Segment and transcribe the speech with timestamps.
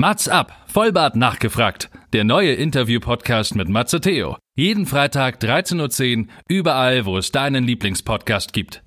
[0.00, 1.90] Mats ab, Vollbart nachgefragt.
[2.12, 4.36] Der neue Interview-Podcast mit Matze Theo.
[4.54, 8.84] Jeden Freitag 13.10 Uhr, überall, wo es deinen Lieblingspodcast gibt.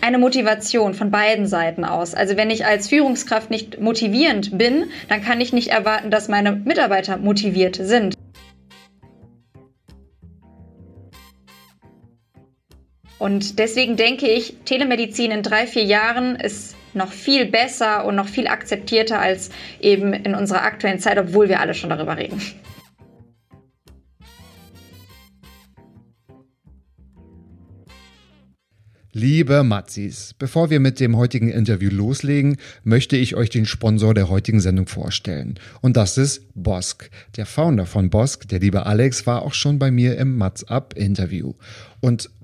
[0.00, 2.14] Eine Motivation von beiden Seiten aus.
[2.14, 6.52] Also wenn ich als Führungskraft nicht motivierend bin, dann kann ich nicht erwarten, dass meine
[6.52, 8.14] Mitarbeiter motiviert sind.
[13.18, 18.28] Und deswegen denke ich, Telemedizin in drei, vier Jahren ist noch viel besser und noch
[18.28, 19.50] viel akzeptierter als
[19.80, 22.40] eben in unserer aktuellen Zeit, obwohl wir alle schon darüber reden.
[29.14, 34.30] Liebe Matzis, bevor wir mit dem heutigen Interview loslegen, möchte ich euch den Sponsor der
[34.30, 35.60] heutigen Sendung vorstellen.
[35.82, 37.10] Und das ist Bosk.
[37.36, 40.94] Der Founder von Bosk, der liebe Alex, war auch schon bei mir im Matz Up
[40.96, 41.52] Interview.
[42.00, 42.30] Und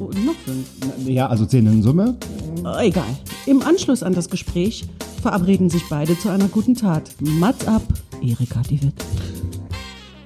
[0.00, 0.66] Oh, noch fünf.
[1.06, 2.16] Ja, also zehn in Summe.
[2.64, 3.04] Oh, egal.
[3.46, 4.86] Im Anschluss an das Gespräch
[5.20, 7.10] verabreden sich beide zu einer guten Tat.
[7.20, 7.82] Mats ab,
[8.22, 8.94] Erika die Witt.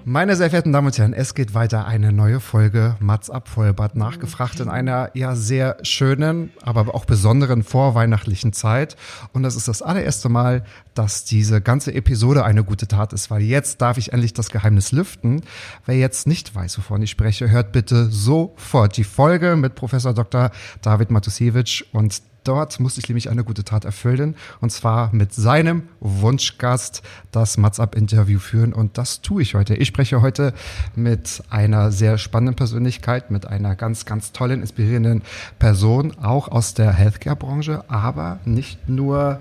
[0.07, 3.97] Meine sehr verehrten Damen und Herren, es geht weiter eine neue Folge Mats ab Vollbad
[3.97, 8.97] nachgefragt in einer ja sehr schönen, aber auch besonderen vorweihnachtlichen Zeit.
[9.33, 10.63] Und das ist das allererste Mal,
[10.93, 14.93] dass diese ganze Episode eine gute Tat ist, weil jetzt darf ich endlich das Geheimnis
[14.93, 15.41] lüften.
[15.87, 20.51] Wer jetzt nicht weiß, wovon ich spreche, hört bitte sofort die Folge mit Professor Dr.
[20.83, 25.89] David Matusiewicz und Dort musste ich nämlich eine gute Tat erfüllen und zwar mit seinem
[26.01, 29.75] Wunschgast das Mats Up Interview führen und das tue ich heute.
[29.75, 30.53] Ich spreche heute
[30.95, 35.23] mit einer sehr spannenden Persönlichkeit, mit einer ganz, ganz tollen, inspirierenden
[35.59, 39.41] Person, auch aus der Healthcare-Branche, aber nicht nur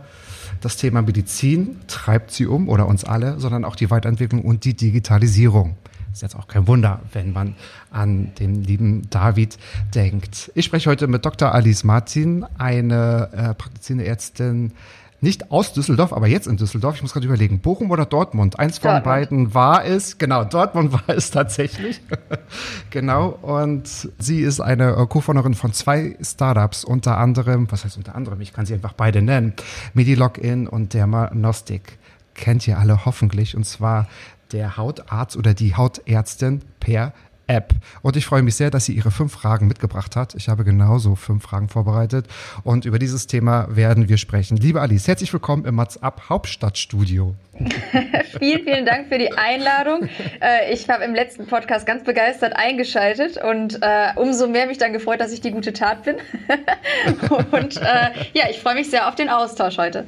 [0.61, 4.75] das Thema Medizin treibt sie um oder uns alle, sondern auch die Weiterentwicklung und die
[4.75, 5.75] Digitalisierung.
[6.13, 7.55] Ist jetzt auch kein Wunder, wenn man
[7.89, 9.57] an den lieben David
[9.95, 10.51] denkt.
[10.53, 11.51] Ich spreche heute mit Dr.
[11.53, 14.73] Alice Martin, eine äh, praktizierende Ärztin,
[15.21, 16.97] nicht aus Düsseldorf, aber jetzt in Düsseldorf.
[16.97, 18.59] Ich muss gerade überlegen, Bochum oder Dortmund?
[18.59, 19.05] Eins von Dortmund.
[19.05, 20.19] beiden war es.
[20.19, 21.99] Genau, Dortmund war es tatsächlich.
[22.91, 23.29] genau.
[23.29, 23.87] Und
[24.19, 28.39] sie ist eine äh, Co-Founderin von zwei Startups, unter anderem, was heißt unter anderem?
[28.41, 29.53] Ich kann sie einfach beide nennen.
[29.95, 31.97] MediLogin und Dermanostik.
[32.35, 33.55] Kennt ihr alle hoffentlich.
[33.55, 34.07] Und zwar
[34.53, 37.13] der Hautarzt oder die Hautärztin per
[37.47, 37.73] App.
[38.01, 40.33] Und ich freue mich sehr, dass sie ihre fünf Fragen mitgebracht hat.
[40.35, 42.25] Ich habe genauso fünf Fragen vorbereitet.
[42.63, 44.55] Und über dieses Thema werden wir sprechen.
[44.57, 47.35] Liebe Alice, herzlich willkommen im Mats Up Hauptstadtstudio.
[48.39, 50.07] vielen, vielen Dank für die Einladung.
[50.41, 54.93] Äh, ich habe im letzten Podcast ganz begeistert eingeschaltet und äh, umso mehr mich dann
[54.93, 56.15] gefreut, dass ich die gute Tat bin.
[57.51, 60.05] und äh, ja, ich freue mich sehr auf den Austausch heute.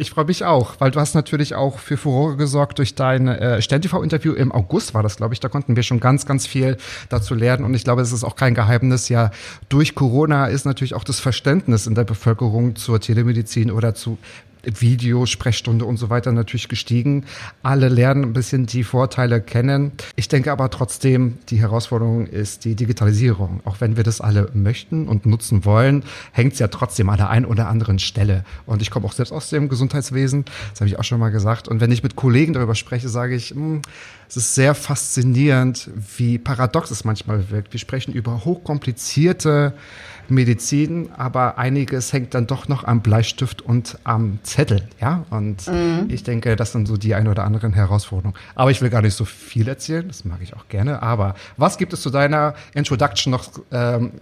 [0.00, 3.60] Ich freue mich auch, weil du hast natürlich auch für Furore gesorgt durch dein äh,
[3.60, 5.40] Stern-TV-Interview im August war das, glaube ich.
[5.40, 6.76] Da konnten wir schon ganz, ganz viel
[7.08, 7.64] dazu lernen.
[7.64, 9.08] Und ich glaube, es ist auch kein Geheimnis.
[9.08, 9.32] Ja,
[9.68, 14.18] durch Corona ist natürlich auch das Verständnis in der Bevölkerung zur Telemedizin oder zu
[14.64, 17.24] Videosprechstunde und so weiter natürlich gestiegen.
[17.62, 19.92] Alle lernen ein bisschen die Vorteile kennen.
[20.16, 23.60] Ich denke aber trotzdem, die Herausforderung ist die Digitalisierung.
[23.64, 27.30] Auch wenn wir das alle möchten und nutzen wollen, hängt es ja trotzdem an der
[27.30, 28.44] einen oder anderen Stelle.
[28.66, 31.68] Und ich komme auch selbst aus dem Gesundheitswesen, das habe ich auch schon mal gesagt.
[31.68, 33.82] Und wenn ich mit Kollegen darüber spreche, sage ich, mh, hm,
[34.28, 37.72] es ist sehr faszinierend, wie paradox es manchmal wirkt.
[37.72, 39.72] Wir sprechen über hochkomplizierte
[40.30, 45.24] Medizin, aber einiges hängt dann doch noch am Bleistift und am Zettel, ja.
[45.30, 46.06] Und mhm.
[46.08, 48.36] ich denke, das sind so die ein oder anderen Herausforderungen.
[48.54, 51.02] Aber ich will gar nicht so viel erzählen, das mag ich auch gerne.
[51.02, 53.48] Aber was gibt es zu deiner Introduction noch?
[53.72, 54.12] Ähm,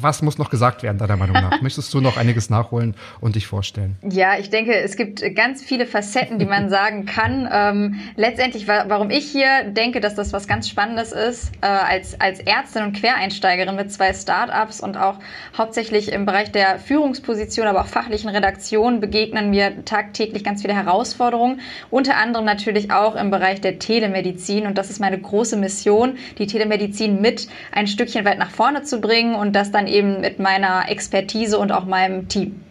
[0.00, 1.60] was muss noch gesagt werden, deiner Meinung nach?
[1.62, 3.96] Möchtest du noch einiges nachholen und dich vorstellen?
[4.02, 7.48] Ja, ich denke, es gibt ganz viele Facetten, die man sagen kann.
[7.52, 12.40] Ähm, letztendlich, warum ich hier denke, dass das was ganz Spannendes ist, äh, als, als
[12.40, 15.18] Ärztin und Quereinsteigerin mit zwei Startups und auch
[15.56, 21.60] hauptsächlich im Bereich der Führungsposition, aber auch fachlichen Redaktion begegnen mir tagtäglich ganz viele Herausforderungen,
[21.90, 24.66] unter anderem natürlich auch im Bereich der Telemedizin.
[24.66, 29.00] Und das ist meine große Mission, die Telemedizin mit ein Stückchen weit nach vorne zu
[29.00, 32.61] bringen und das dann eben mit meiner Expertise und auch meinem Team.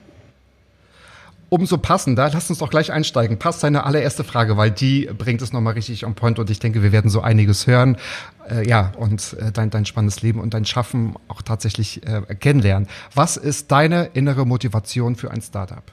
[1.54, 3.38] Umso passender, lass uns doch gleich einsteigen.
[3.38, 6.82] Passt deine allererste Frage, weil die bringt es nochmal richtig on point und ich denke,
[6.82, 7.98] wir werden so einiges hören.
[8.50, 12.88] Äh, ja, und äh, dein, dein spannendes Leben und dein Schaffen auch tatsächlich äh, kennenlernen.
[13.14, 15.84] Was ist deine innere Motivation für ein Startup?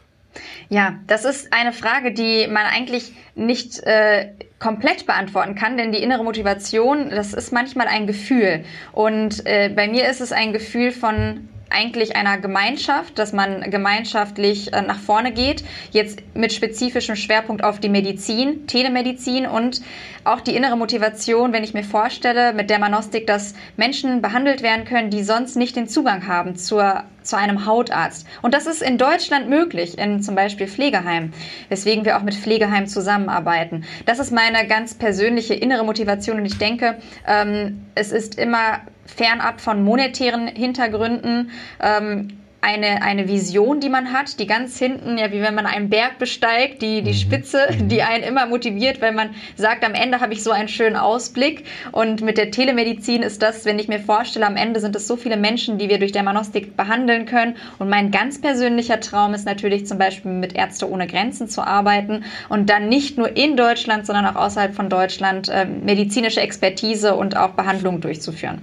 [0.68, 4.28] Ja, das ist eine Frage, die man eigentlich nicht äh,
[4.60, 8.64] komplett beantworten kann, denn die innere Motivation, das ist manchmal ein Gefühl.
[8.92, 14.72] Und äh, bei mir ist es ein Gefühl von eigentlich einer Gemeinschaft, dass man gemeinschaftlich
[14.72, 15.64] äh, nach vorne geht.
[15.90, 19.82] Jetzt mit spezifischem Schwerpunkt auf die Medizin, Telemedizin und
[20.24, 24.84] auch die innere Motivation, wenn ich mir vorstelle, mit der Manostik, dass Menschen behandelt werden
[24.84, 28.26] können, die sonst nicht den Zugang haben zur, zu einem Hautarzt.
[28.42, 31.32] Und das ist in Deutschland möglich, in zum Beispiel Pflegeheimen,
[31.68, 33.84] weswegen wir auch mit Pflegeheimen zusammenarbeiten.
[34.06, 39.60] Das ist meine ganz persönliche innere Motivation und ich denke, ähm, es ist immer fernab
[39.60, 41.50] von monetären Hintergründen.
[41.80, 45.90] Ähm, eine, eine Vision, die man hat, die ganz hinten, ja, wie wenn man einen
[45.90, 47.14] Berg besteigt, die, die mhm.
[47.14, 47.88] Spitze, mhm.
[47.88, 51.64] die einen immer motiviert, weil man sagt, am Ende habe ich so einen schönen Ausblick.
[51.92, 55.16] Und mit der Telemedizin ist das, wenn ich mir vorstelle, am Ende sind es so
[55.16, 57.56] viele Menschen, die wir durch Dermanostik behandeln können.
[57.78, 62.24] Und mein ganz persönlicher Traum ist natürlich zum Beispiel mit Ärzte ohne Grenzen zu arbeiten
[62.48, 67.36] und dann nicht nur in Deutschland, sondern auch außerhalb von Deutschland äh, medizinische Expertise und
[67.36, 68.62] auch Behandlungen durchzuführen.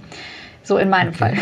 [0.62, 1.18] So in meinem okay.
[1.18, 1.36] Fall.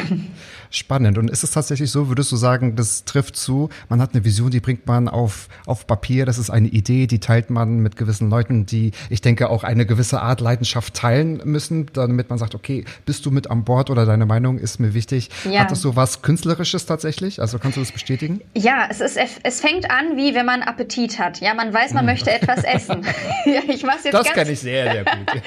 [0.75, 1.19] Spannend.
[1.19, 3.69] Und ist es tatsächlich so, würdest du sagen, das trifft zu?
[3.89, 6.27] Man hat eine Vision, die bringt man auf, auf Papier.
[6.27, 9.87] Das ist eine Idee, die teilt man mit gewissen Leuten, die, ich denke, auch eine
[9.87, 14.05] gewisse Art Leidenschaft teilen müssen, damit man sagt, okay, bist du mit an Bord oder
[14.05, 15.31] deine Meinung ist mir wichtig.
[15.49, 15.61] Ja.
[15.61, 17.41] Hat das so was Künstlerisches tatsächlich?
[17.41, 18.41] Also kannst du das bestätigen?
[18.57, 21.41] Ja, es ist, es fängt an, wie wenn man Appetit hat.
[21.41, 22.09] Ja, man weiß, man mm.
[22.09, 23.07] möchte etwas essen.
[23.69, 25.43] ich mach's jetzt Das kann ich sehr, sehr gut.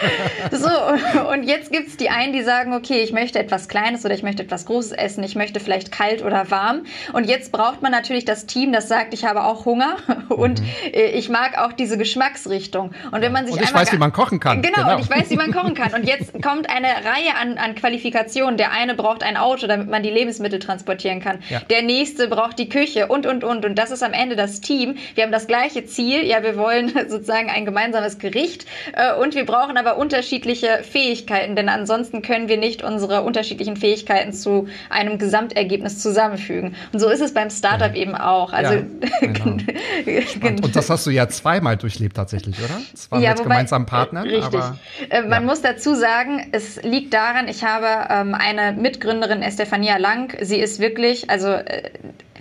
[0.62, 4.24] so, und jetzt gibt's die einen, die sagen, okay, ich möchte etwas Kleines oder ich
[4.24, 6.84] möchte etwas Großes essen essen, ich möchte vielleicht kalt oder warm.
[7.14, 9.98] Und jetzt braucht man natürlich das Team, das sagt, ich habe auch Hunger
[10.30, 10.68] und mhm.
[10.92, 12.92] ich mag auch diese Geschmacksrichtung.
[13.12, 14.62] Und wenn man sich und ich weiß, wie man kochen kann.
[14.62, 15.94] Genau, genau, und ich weiß, wie man kochen kann.
[15.94, 18.58] Und jetzt kommt eine Reihe an, an Qualifikationen.
[18.58, 21.40] Der eine braucht ein Auto, damit man die Lebensmittel transportieren kann.
[21.50, 21.62] Ja.
[21.70, 23.66] Der nächste braucht die Küche und, und, und.
[23.66, 24.98] Und das ist am Ende das Team.
[25.16, 26.26] Wir haben das gleiche Ziel.
[26.26, 28.66] Ja, wir wollen sozusagen ein gemeinsames Gericht.
[28.94, 34.34] Äh, und wir brauchen aber unterschiedliche Fähigkeiten, denn ansonsten können wir nicht unsere unterschiedlichen Fähigkeiten
[34.34, 36.76] zu einem einem Gesamtergebnis zusammenfügen.
[36.94, 38.02] Und so ist es beim Startup ja.
[38.02, 38.54] eben auch.
[38.54, 38.82] Also ja,
[39.22, 40.66] genau.
[40.66, 42.80] Und das hast du ja zweimal durchlebt tatsächlich, oder?
[42.94, 44.28] Zwar ja, mit wobei, gemeinsamen Partnern.
[44.28, 44.60] Richtig.
[44.60, 44.78] Aber,
[45.10, 50.36] äh, Man muss dazu sagen, es liegt daran, ich habe ähm, eine Mitgründerin, Estefania Lang.
[50.42, 51.92] Sie ist wirklich, also äh,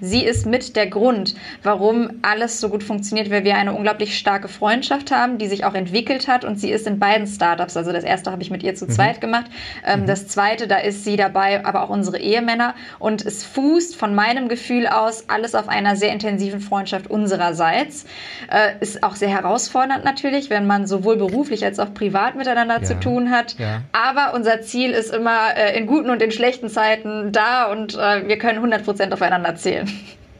[0.01, 4.49] Sie ist mit der Grund, warum alles so gut funktioniert, weil wir eine unglaublich starke
[4.49, 6.45] Freundschaft haben, die sich auch entwickelt hat.
[6.45, 7.77] Und sie ist in beiden Startups.
[7.77, 8.91] Also das erste habe ich mit ihr zu mhm.
[8.91, 9.47] zweit gemacht.
[9.87, 10.07] Ähm, mhm.
[10.07, 12.75] Das zweite, da ist sie dabei, aber auch unsere Ehemänner.
[12.99, 18.07] Und es fußt von meinem Gefühl aus alles auf einer sehr intensiven Freundschaft unsererseits.
[18.51, 22.83] Äh, ist auch sehr herausfordernd natürlich, wenn man sowohl beruflich als auch privat miteinander ja.
[22.83, 23.59] zu tun hat.
[23.59, 23.83] Ja.
[23.93, 28.29] Aber unser Ziel ist immer äh, in guten und in schlechten Zeiten da und äh,
[28.29, 29.86] wir können 100 Prozent aufeinander zählen.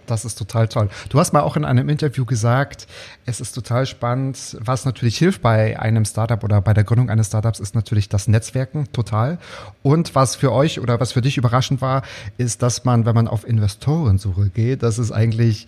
[0.07, 0.89] Das ist total toll.
[1.09, 2.87] Du hast mal auch in einem Interview gesagt,
[3.27, 4.57] es ist total spannend.
[4.61, 8.29] Was natürlich hilft bei einem Startup oder bei der Gründung eines Startups ist natürlich das
[8.29, 9.39] Netzwerken total.
[9.83, 12.03] Und was für euch oder was für dich überraschend war,
[12.39, 15.67] ist, dass man, wenn man auf Investorensuche geht, dass es eigentlich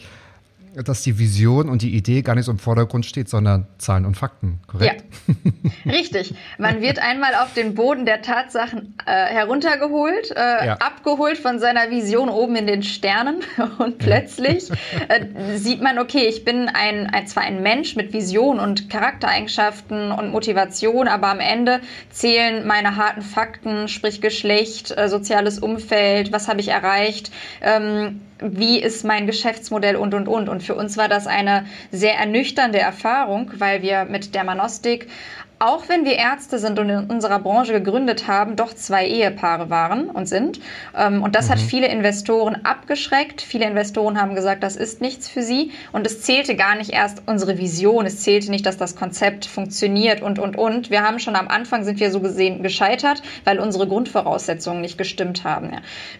[0.82, 4.16] dass die Vision und die Idee gar nicht so im Vordergrund steht, sondern Zahlen und
[4.16, 5.04] Fakten, korrekt?
[5.84, 6.34] Ja, richtig.
[6.58, 10.74] Man wird einmal auf den Boden der Tatsachen äh, heruntergeholt, äh, ja.
[10.74, 13.40] abgeholt von seiner Vision oben in den Sternen
[13.78, 14.70] und plötzlich
[15.08, 20.12] äh, sieht man, okay, ich bin ein, ein, zwar ein Mensch mit Vision und Charaktereigenschaften
[20.12, 21.80] und Motivation, aber am Ende
[22.10, 27.30] zählen meine harten Fakten, sprich Geschlecht, äh, soziales Umfeld, was habe ich erreicht,
[27.60, 30.48] ähm, wie ist mein Geschäftsmodell und, und, und.
[30.48, 35.08] Und für uns war das eine sehr ernüchternde Erfahrung, weil wir mit der Manostik
[35.58, 40.08] auch wenn wir Ärzte sind und in unserer Branche gegründet haben, doch zwei Ehepaare waren
[40.08, 40.60] und sind.
[40.96, 41.52] Ähm, und das mhm.
[41.52, 43.40] hat viele Investoren abgeschreckt.
[43.42, 45.72] Viele Investoren haben gesagt, das ist nichts für sie.
[45.92, 48.06] Und es zählte gar nicht erst unsere Vision.
[48.06, 50.90] Es zählte nicht, dass das Konzept funktioniert und, und, und.
[50.90, 55.44] Wir haben schon am Anfang sind wir so gesehen gescheitert, weil unsere Grundvoraussetzungen nicht gestimmt
[55.44, 55.70] haben.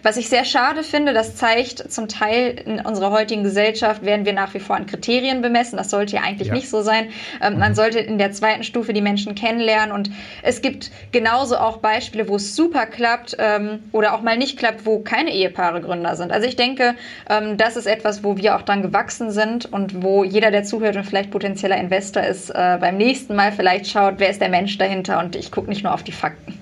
[0.03, 4.33] Was ich sehr schade finde, das zeigt zum Teil in unserer heutigen Gesellschaft werden wir
[4.33, 5.77] nach wie vor an Kriterien bemessen.
[5.77, 6.53] Das sollte ja eigentlich ja.
[6.53, 7.09] nicht so sein.
[7.41, 7.59] Ähm, mhm.
[7.59, 9.93] Man sollte in der zweiten Stufe die Menschen Menschen kennenlernen.
[9.93, 10.11] Und
[10.43, 14.85] es gibt genauso auch Beispiele, wo es super klappt ähm, oder auch mal nicht klappt,
[14.85, 16.31] wo keine Ehepaare Gründer sind.
[16.31, 16.95] Also ich denke,
[17.29, 20.95] ähm, das ist etwas, wo wir auch dann gewachsen sind und wo jeder, der zuhört
[20.95, 24.77] und vielleicht potenzieller Investor ist, äh, beim nächsten Mal vielleicht schaut, wer ist der Mensch
[24.77, 26.57] dahinter und ich gucke nicht nur auf die Fakten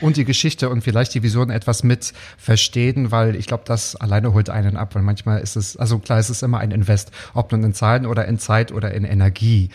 [0.00, 4.32] und die Geschichte und vielleicht die Vision etwas mit verstehen, weil ich glaube, das alleine
[4.32, 7.52] holt einen ab, weil manchmal ist es, also klar, es ist immer ein Invest, ob
[7.52, 9.70] nun in Zahlen oder in Zeit oder in Energie.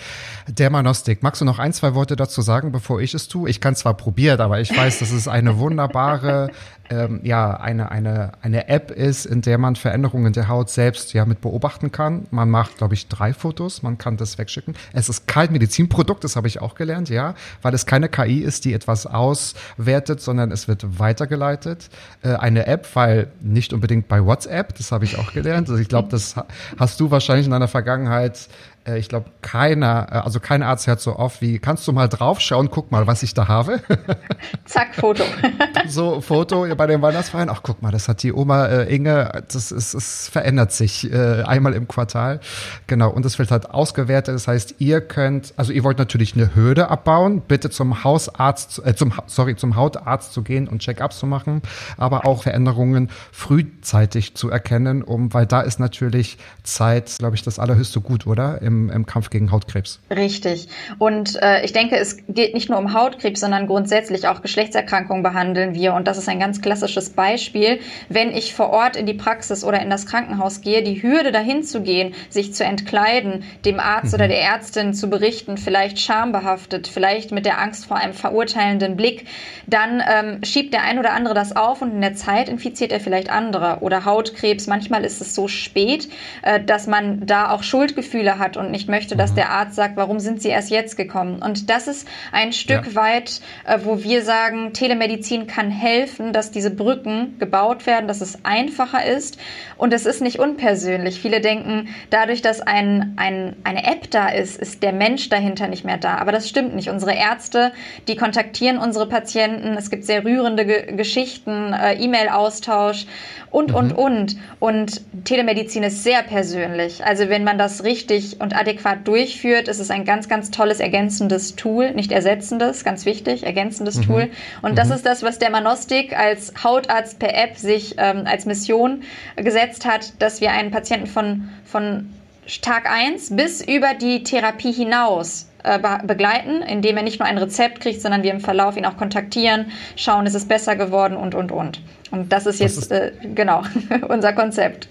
[0.48, 3.50] Der Manostik, magst du noch ein, zwei Worte dazu sagen, bevor ich es tue?
[3.50, 6.50] Ich kann zwar probiert, aber ich weiß, das ist eine wunderbare
[6.90, 11.26] ähm, ja eine, eine, eine App ist, in der man Veränderungen der Haut selbst ja
[11.26, 12.28] mit beobachten kann.
[12.32, 14.76] Man macht, glaube ich, drei Fotos, man kann das wegschicken.
[14.94, 18.66] Es ist kein Medizinprodukt, das habe ich auch gelernt, ja, weil es keine KI ist,
[18.66, 21.90] die etwas auswertet, sondern es wird weitergeleitet.
[22.22, 25.70] Äh, eine App, weil nicht unbedingt bei WhatsApp, das habe ich auch gelernt.
[25.70, 26.36] Also ich glaube, das
[26.78, 28.48] hast du wahrscheinlich in deiner Vergangenheit
[28.88, 32.08] äh, ich glaube, keiner, äh, also kein Arzt hört so oft wie, kannst du mal
[32.08, 33.82] draufschauen, guck mal, was ich da habe.
[34.66, 35.24] Zack, Foto.
[35.88, 37.50] so, Foto bei dem Weihnachtsverein.
[37.50, 41.44] Ach, guck mal, das hat die Oma äh, Inge, das ist, es verändert sich äh,
[41.44, 42.40] einmal im Quartal.
[42.88, 44.36] Genau, und das wird halt ausgewertet.
[44.36, 48.96] Das heißt, ihr könnt, also ihr wollt natürlich eine Hürde abbauen, bitte zum Hausarzt, äh,
[48.96, 51.62] zum, sorry, zum Hautarzt zu gehen und Check-ups zu machen,
[51.98, 57.60] aber auch Veränderungen frühzeitig zu erkennen, um, weil da ist natürlich Zeit, glaube ich, das
[57.60, 58.62] allerhöchste Gut, oder?
[58.62, 60.00] Im im, Kampf gegen Hautkrebs.
[60.10, 60.68] Richtig.
[61.00, 65.74] Und äh, ich denke, es geht nicht nur um Hautkrebs, sondern grundsätzlich auch Geschlechtserkrankungen behandeln
[65.74, 65.94] wir.
[65.94, 67.80] Und das ist ein ganz klassisches Beispiel.
[68.10, 71.64] Wenn ich vor Ort in die Praxis oder in das Krankenhaus gehe, die Hürde dahin
[71.64, 74.16] zu gehen, sich zu entkleiden, dem Arzt mhm.
[74.16, 79.26] oder der Ärztin zu berichten, vielleicht schambehaftet, vielleicht mit der Angst vor einem verurteilenden Blick,
[79.68, 83.00] dann ähm, schiebt der ein oder andere das auf und in der Zeit infiziert er
[83.00, 83.80] vielleicht andere.
[83.82, 86.10] Oder Hautkrebs, manchmal ist es so spät,
[86.42, 89.36] äh, dass man da auch Schuldgefühle hat und und nicht möchte, dass mhm.
[89.36, 91.42] der Arzt sagt, warum sind Sie erst jetzt gekommen?
[91.42, 92.96] Und das ist ein Stück ja.
[92.96, 98.46] weit, äh, wo wir sagen, Telemedizin kann helfen, dass diese Brücken gebaut werden, dass es
[98.46, 99.38] einfacher ist
[99.78, 101.20] und es ist nicht unpersönlich.
[101.20, 105.86] Viele denken, dadurch, dass ein, ein, eine App da ist, ist der Mensch dahinter nicht
[105.86, 106.18] mehr da.
[106.18, 106.90] Aber das stimmt nicht.
[106.90, 107.72] Unsere Ärzte,
[108.08, 109.78] die kontaktieren unsere Patienten.
[109.78, 113.06] Es gibt sehr rührende Ge Geschichten, äh, E-Mail-Austausch
[113.52, 113.76] und, mhm.
[113.76, 114.38] und, und.
[114.60, 117.06] Und Telemedizin ist sehr persönlich.
[117.06, 121.56] Also wenn man das richtig und adäquat durchführt, ist es ein ganz, ganz tolles ergänzendes
[121.56, 124.04] Tool, nicht ersetzendes, ganz wichtig, ergänzendes mhm.
[124.04, 124.30] Tool.
[124.62, 124.76] Und mhm.
[124.76, 129.04] das ist das, was der Manostik als Hautarzt per App sich ähm, als Mission
[129.36, 132.14] gesetzt hat, dass wir einen Patienten von, von
[132.62, 137.82] Tag 1 bis über die Therapie hinaus äh, begleiten, indem er nicht nur ein Rezept
[137.82, 141.52] kriegt, sondern wir im Verlauf ihn auch kontaktieren, schauen, ist es besser geworden und, und,
[141.52, 141.82] und.
[142.10, 143.64] Und das ist jetzt, das ist äh, genau,
[144.08, 144.88] unser Konzept.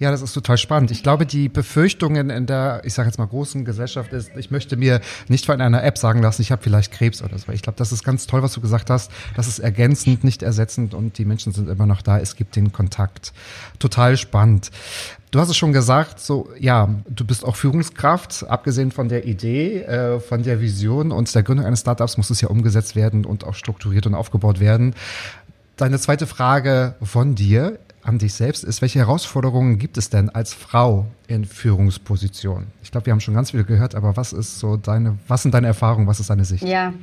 [0.00, 0.92] Ja, das ist total spannend.
[0.92, 4.76] Ich glaube, die Befürchtungen in der, ich sage jetzt mal, großen Gesellschaft ist, ich möchte
[4.76, 7.50] mir nicht von einer App sagen lassen, ich habe vielleicht Krebs oder so.
[7.50, 9.10] Ich glaube, das ist ganz toll, was du gesagt hast.
[9.34, 12.20] Das ist ergänzend, nicht ersetzend und die Menschen sind immer noch da.
[12.20, 13.32] Es gibt den Kontakt.
[13.80, 14.70] Total spannend.
[15.32, 19.82] Du hast es schon gesagt, so ja, du bist auch Führungskraft, abgesehen von der Idee,
[19.82, 23.44] äh, von der Vision und der Gründung eines Startups muss es ja umgesetzt werden und
[23.44, 24.94] auch strukturiert und aufgebaut werden.
[25.76, 30.54] Deine zweite Frage von dir an dich selbst ist, welche Herausforderungen gibt es denn als
[30.54, 32.68] Frau in Führungspositionen?
[32.82, 35.52] Ich glaube, wir haben schon ganz viel gehört, aber was ist so deine, was sind
[35.52, 36.62] deine Erfahrungen, was ist deine Sicht?
[36.62, 36.94] Ja,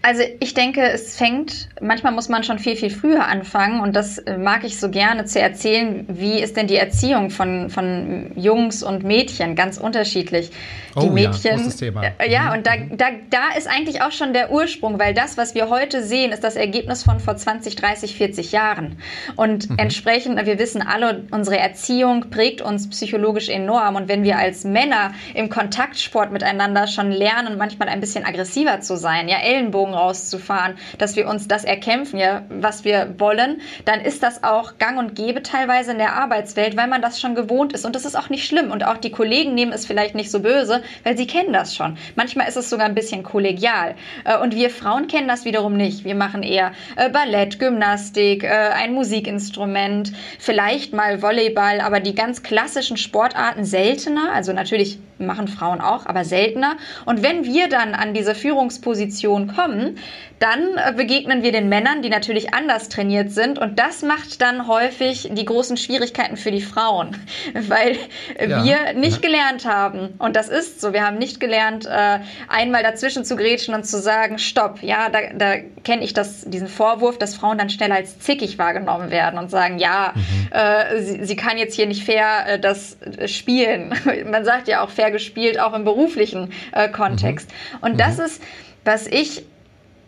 [0.00, 4.16] also ich denke, es fängt, manchmal muss man schon viel, viel früher anfangen und das
[4.16, 6.06] äh, mag ich so gerne zu erzählen.
[6.08, 9.54] Wie ist denn die Erziehung von, von Jungs und Mädchen?
[9.54, 10.50] Ganz unterschiedlich.
[10.96, 11.58] Die oh, Mädchen.
[11.58, 12.02] Ja, Thema.
[12.18, 15.54] Äh, ja, und da, da, da ist eigentlich auch schon der Ursprung, weil das, was
[15.54, 18.96] wir heute sehen, ist das Ergebnis von vor 20, 30, 40 Jahren.
[19.36, 19.78] Und mhm.
[19.78, 23.96] entsprechend, wir wissen alle, unsere Erziehung prägt uns psychologisch enorm.
[23.96, 28.96] Und wenn wir als Männer im Kontaktsport miteinander schon lernen, manchmal ein bisschen aggressiver zu
[28.96, 34.22] sein, ja, Ellenbogen rauszufahren, dass wir uns das erkämpfen, ja, was wir wollen, dann ist
[34.22, 37.84] das auch gang und gäbe teilweise in der Arbeitswelt, weil man das schon gewohnt ist.
[37.84, 38.70] Und das ist auch nicht schlimm.
[38.70, 41.96] Und auch die Kollegen nehmen es vielleicht nicht so böse, weil sie kennen das schon.
[42.16, 43.94] Manchmal ist es sogar ein bisschen kollegial.
[44.24, 46.04] Äh, und wir Frauen kennen das wiederum nicht.
[46.04, 52.42] Wir machen eher äh, Ballett, Gymnastik, äh, ein Musikinstrument, vielleicht mal Volleyball, aber die ganz
[52.42, 54.32] klassischen Sportarten seltener.
[54.32, 56.76] Also natürlich machen Frauen auch, aber seltener.
[57.04, 59.98] Und wenn wir dann an diese Führungsposition kommen,
[60.38, 63.58] dann äh, begegnen wir den Männern, die natürlich anders trainiert sind.
[63.58, 67.16] Und das macht dann häufig die großen Schwierigkeiten für die Frauen,
[67.54, 67.96] weil
[68.38, 68.64] ja.
[68.64, 70.14] wir nicht gelernt haben.
[70.18, 70.92] Und das ist so.
[70.92, 74.82] Wir haben nicht gelernt, äh, einmal dazwischen zu grätschen und zu sagen, stopp.
[74.82, 79.10] Ja, da, da kenne ich das, diesen Vorwurf, dass Frauen dann schnell als zickig wahrgenommen
[79.10, 80.52] werden und sagen, ja, mhm.
[80.52, 83.94] äh, sie, sie kann jetzt hier nicht fair äh, das spielen.
[84.30, 87.50] Man sagt ja auch fair gespielt, auch im beruflichen äh, Kontext.
[87.50, 87.78] Mhm.
[87.80, 88.24] Und das mhm.
[88.24, 88.42] ist
[88.84, 89.42] Was ich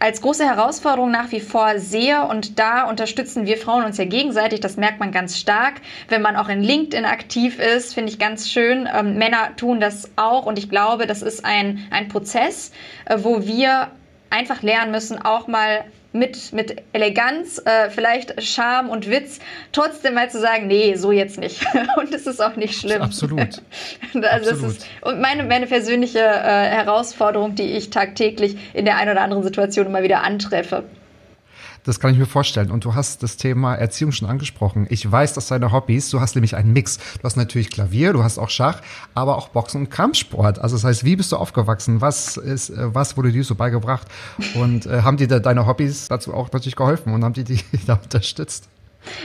[0.00, 4.60] als große Herausforderung nach wie vor sehe und da unterstützen wir Frauen uns ja gegenseitig.
[4.60, 5.74] Das merkt man ganz stark,
[6.08, 8.88] wenn man auch in LinkedIn aktiv ist, finde ich ganz schön.
[8.92, 12.72] Ähm, Männer tun das auch und ich glaube, das ist ein, ein Prozess,
[13.04, 13.88] äh, wo wir
[14.30, 19.38] einfach lernen müssen, auch mal mit, mit Eleganz, äh, vielleicht Charme und Witz,
[19.72, 21.64] trotzdem mal zu sagen, nee, so jetzt nicht.
[21.96, 23.02] und es ist auch nicht schlimm.
[23.02, 23.40] Absolut.
[24.14, 24.76] also Absolut.
[24.76, 29.42] Ist, und meine, meine persönliche äh, Herausforderung, die ich tagtäglich in der einen oder anderen
[29.42, 30.84] Situation immer wieder antreffe.
[31.84, 32.70] Das kann ich mir vorstellen.
[32.70, 34.86] Und du hast das Thema Erziehung schon angesprochen.
[34.90, 36.98] Ich weiß, dass deine Hobbys, du hast nämlich einen Mix.
[37.18, 38.80] Du hast natürlich Klavier, du hast auch Schach,
[39.14, 40.58] aber auch Boxen und Kampfsport.
[40.58, 42.00] Also das heißt, wie bist du aufgewachsen?
[42.00, 44.06] Was ist, äh, was wurde dir so beigebracht?
[44.54, 47.94] Und äh, haben dir deine Hobbys dazu auch natürlich geholfen und haben die dich da
[47.94, 48.68] unterstützt?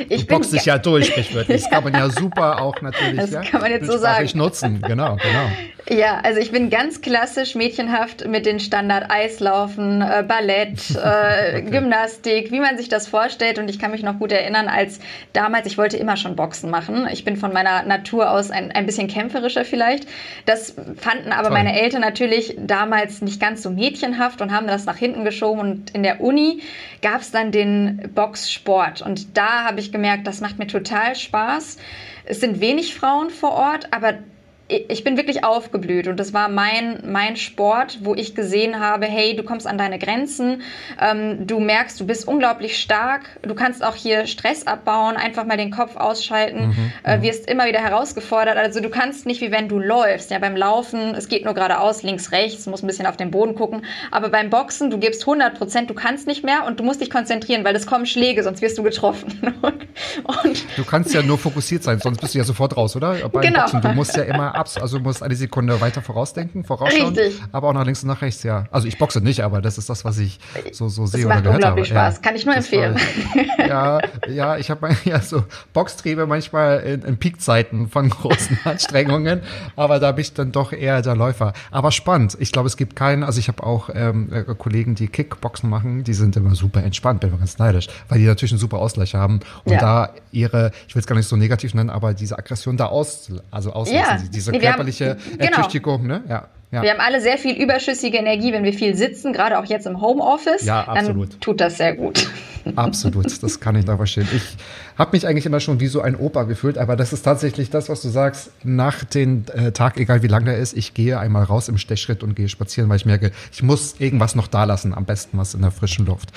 [0.09, 1.63] Ich du boxst dich ja durch, sprichwörtlich.
[1.63, 3.17] Das kann man ja super auch natürlich.
[3.17, 4.29] Das ja, kann man jetzt so sagen.
[4.35, 5.49] nutzen, genau, genau.
[5.87, 11.61] Ja, also ich bin ganz klassisch mädchenhaft mit den Standard Eislaufen, äh, Ballett, äh, okay.
[11.69, 13.59] Gymnastik, wie man sich das vorstellt.
[13.59, 14.99] Und ich kann mich noch gut erinnern, als
[15.33, 17.07] damals, ich wollte immer schon Boxen machen.
[17.11, 20.07] Ich bin von meiner Natur aus ein, ein bisschen kämpferischer vielleicht.
[20.47, 21.57] Das fanden aber Toll.
[21.57, 25.59] meine Eltern natürlich damals nicht ganz so mädchenhaft und haben das nach hinten geschoben.
[25.59, 26.63] Und in der Uni
[27.03, 29.03] gab es dann den Boxsport.
[29.03, 31.77] Und da habe ich gemerkt, das macht mir total Spaß.
[32.23, 34.19] Es sind wenig Frauen vor Ort, aber
[34.67, 39.35] ich bin wirklich aufgeblüht und das war mein, mein Sport, wo ich gesehen habe, hey,
[39.35, 40.63] du kommst an deine Grenzen,
[40.99, 45.57] ähm, du merkst, du bist unglaublich stark, du kannst auch hier Stress abbauen, einfach mal
[45.57, 47.21] den Kopf ausschalten, mhm, äh, mhm.
[47.21, 51.13] wirst immer wieder herausgefordert, also du kannst nicht wie wenn du läufst, ja, beim Laufen,
[51.13, 54.49] es geht nur geradeaus, links, rechts, musst ein bisschen auf den Boden gucken, aber beim
[54.49, 57.75] Boxen, du gibst 100 Prozent, du kannst nicht mehr und du musst dich konzentrieren, weil
[57.75, 59.53] es kommen Schläge, sonst wirst du getroffen.
[59.61, 59.85] und,
[60.43, 63.29] und du kannst ja nur fokussiert sein, sonst bist du ja sofort raus, oder?
[63.29, 63.59] Beim genau.
[63.61, 67.15] Boxen, du musst ja immer abs, also du musst eine Sekunde weiter vorausdenken, vorausschauen.
[67.15, 67.41] Richtig.
[67.51, 68.65] Aber auch nach links und nach rechts, ja.
[68.71, 70.39] Also ich boxe nicht, aber das ist das, was ich
[70.71, 71.85] so, so sehe oder gehört habe.
[71.85, 72.15] Spaß.
[72.15, 72.95] Ja, Kann ich nur empfehlen.
[72.95, 75.43] War, ja, ja, ich habe ja so
[75.73, 79.41] Boxtriebe manchmal in, in Peakzeiten von großen Anstrengungen,
[79.75, 81.53] aber da bin ich dann doch eher der Läufer.
[81.71, 82.37] Aber spannend.
[82.39, 86.03] Ich glaube, es gibt keinen, also ich habe auch ähm, äh, Kollegen, die Kickboxen machen,
[86.03, 89.15] die sind immer super entspannt, bin immer ganz neidisch, weil die natürlich einen super Ausgleich
[89.15, 89.79] haben und ja.
[89.79, 93.31] da ihre, ich will es gar nicht so negativ nennen, aber diese Aggression da aus,
[93.51, 94.29] also auslassen, ja.
[94.51, 95.57] Diese nee, körperliche genau.
[95.57, 96.23] Ertüchtigung, ne?
[96.27, 96.47] Ja.
[96.71, 96.81] Ja.
[96.81, 100.01] Wir haben alle sehr viel überschüssige Energie, wenn wir viel sitzen, gerade auch jetzt im
[100.01, 100.65] Homeoffice.
[100.65, 101.33] Ja, absolut.
[101.33, 102.27] Dann tut das sehr gut.
[102.75, 104.27] Absolut, das kann ich da verstehen.
[104.35, 104.57] Ich
[104.97, 107.89] habe mich eigentlich immer schon wie so ein Opa gefühlt, aber das ist tatsächlich das,
[107.89, 108.51] was du sagst.
[108.63, 112.23] Nach dem äh, Tag, egal wie lang der ist, ich gehe einmal raus im Stechschritt
[112.23, 115.53] und gehe spazieren, weil ich merke, ich muss irgendwas noch da lassen, am besten was
[115.53, 116.31] in der frischen Luft.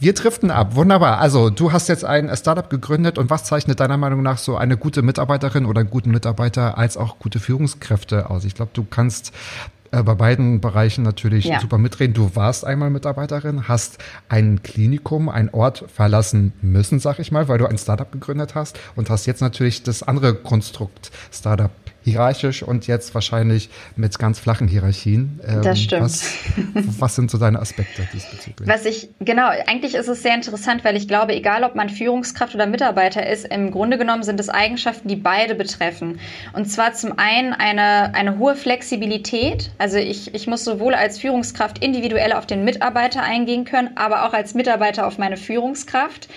[0.00, 0.76] Wir driften ab.
[0.76, 1.18] Wunderbar.
[1.18, 4.78] Also, du hast jetzt ein Startup gegründet und was zeichnet deiner Meinung nach so eine
[4.78, 8.46] gute Mitarbeiterin oder einen guten Mitarbeiter als auch gute Führungskräfte aus?
[8.46, 9.34] Ich glaube, du kannst
[9.90, 11.60] äh, bei beiden Bereichen natürlich ja.
[11.60, 12.14] super mitreden.
[12.14, 13.98] Du warst einmal Mitarbeiterin, hast
[14.30, 18.80] ein Klinikum, ein Ort verlassen müssen, sag ich mal, weil du ein Startup gegründet hast
[18.96, 24.68] und hast jetzt natürlich das andere Konstrukt Startup hierarchisch und jetzt wahrscheinlich mit ganz flachen
[24.68, 25.40] Hierarchien.
[25.46, 26.02] Ähm, das stimmt.
[26.02, 26.34] Was,
[26.98, 28.68] was, sind so deine Aspekte diesbezüglich?
[28.68, 32.54] Was ich, genau, eigentlich ist es sehr interessant, weil ich glaube, egal ob man Führungskraft
[32.54, 36.18] oder Mitarbeiter ist, im Grunde genommen sind es Eigenschaften, die beide betreffen.
[36.52, 39.70] Und zwar zum einen eine, eine hohe Flexibilität.
[39.78, 44.32] Also ich, ich muss sowohl als Führungskraft individuell auf den Mitarbeiter eingehen können, aber auch
[44.32, 46.28] als Mitarbeiter auf meine Führungskraft.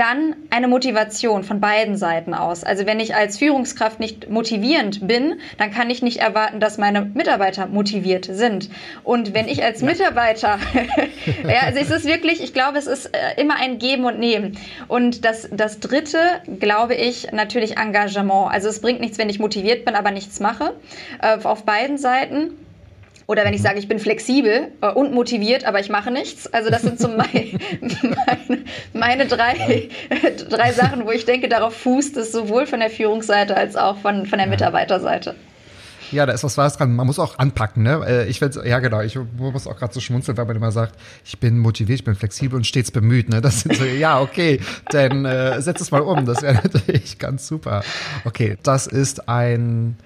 [0.00, 2.64] Dann eine Motivation von beiden Seiten aus.
[2.64, 7.02] Also wenn ich als Führungskraft nicht motivierend bin, dann kann ich nicht erwarten, dass meine
[7.02, 8.70] Mitarbeiter motiviert sind.
[9.04, 10.58] Und wenn ich als Mitarbeiter,
[11.46, 14.56] ja, also es ist wirklich, ich glaube, es ist äh, immer ein Geben und Nehmen.
[14.88, 16.18] Und das, das dritte,
[16.60, 18.50] glaube ich, natürlich Engagement.
[18.50, 20.76] Also es bringt nichts, wenn ich motiviert bin, aber nichts mache.
[21.20, 22.52] Äh, auf beiden Seiten.
[23.30, 23.64] Oder wenn ich mhm.
[23.64, 26.52] sage, ich bin flexibel äh, und motiviert, aber ich mache nichts.
[26.52, 29.88] Also das sind so mein, meine, meine drei,
[30.48, 34.26] drei Sachen, wo ich denke, darauf fußt es sowohl von der Führungsseite als auch von,
[34.26, 35.36] von der Mitarbeiterseite.
[36.10, 36.96] Ja, da ist was Wahres dran.
[36.96, 38.04] Man muss auch anpacken, ne?
[38.04, 40.96] Äh, ich will, ja genau, ich muss auch gerade so schmunzeln, weil man immer sagt,
[41.24, 43.40] ich bin motiviert, ich bin flexibel und stets bemüht, ne?
[43.40, 44.58] Das sind so, ja, okay,
[44.90, 46.26] dann äh, setz es mal um.
[46.26, 47.84] Das wäre natürlich ganz super.
[48.24, 49.96] Okay, das ist ein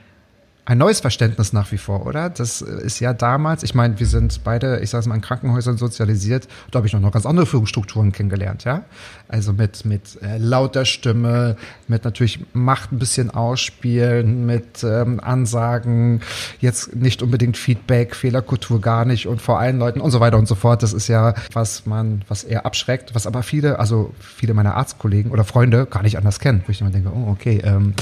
[0.66, 2.30] ein neues Verständnis nach wie vor, oder?
[2.30, 6.48] Das ist ja damals, ich meine, wir sind beide, ich sage mal, in Krankenhäusern sozialisiert.
[6.70, 8.84] Da habe ich noch ganz andere Führungsstrukturen kennengelernt, ja.
[9.28, 16.22] Also mit, mit äh, lauter Stimme, mit natürlich Macht ein bisschen ausspielen, mit ähm, Ansagen,
[16.60, 20.48] jetzt nicht unbedingt Feedback, Fehlerkultur gar nicht und vor allen Leuten und so weiter und
[20.48, 20.82] so fort.
[20.82, 25.30] Das ist ja, was man, was eher abschreckt, was aber viele, also viele meiner Arztkollegen
[25.30, 27.92] oder Freunde gar nicht anders kennen, wo ich immer denke, oh, okay, ähm,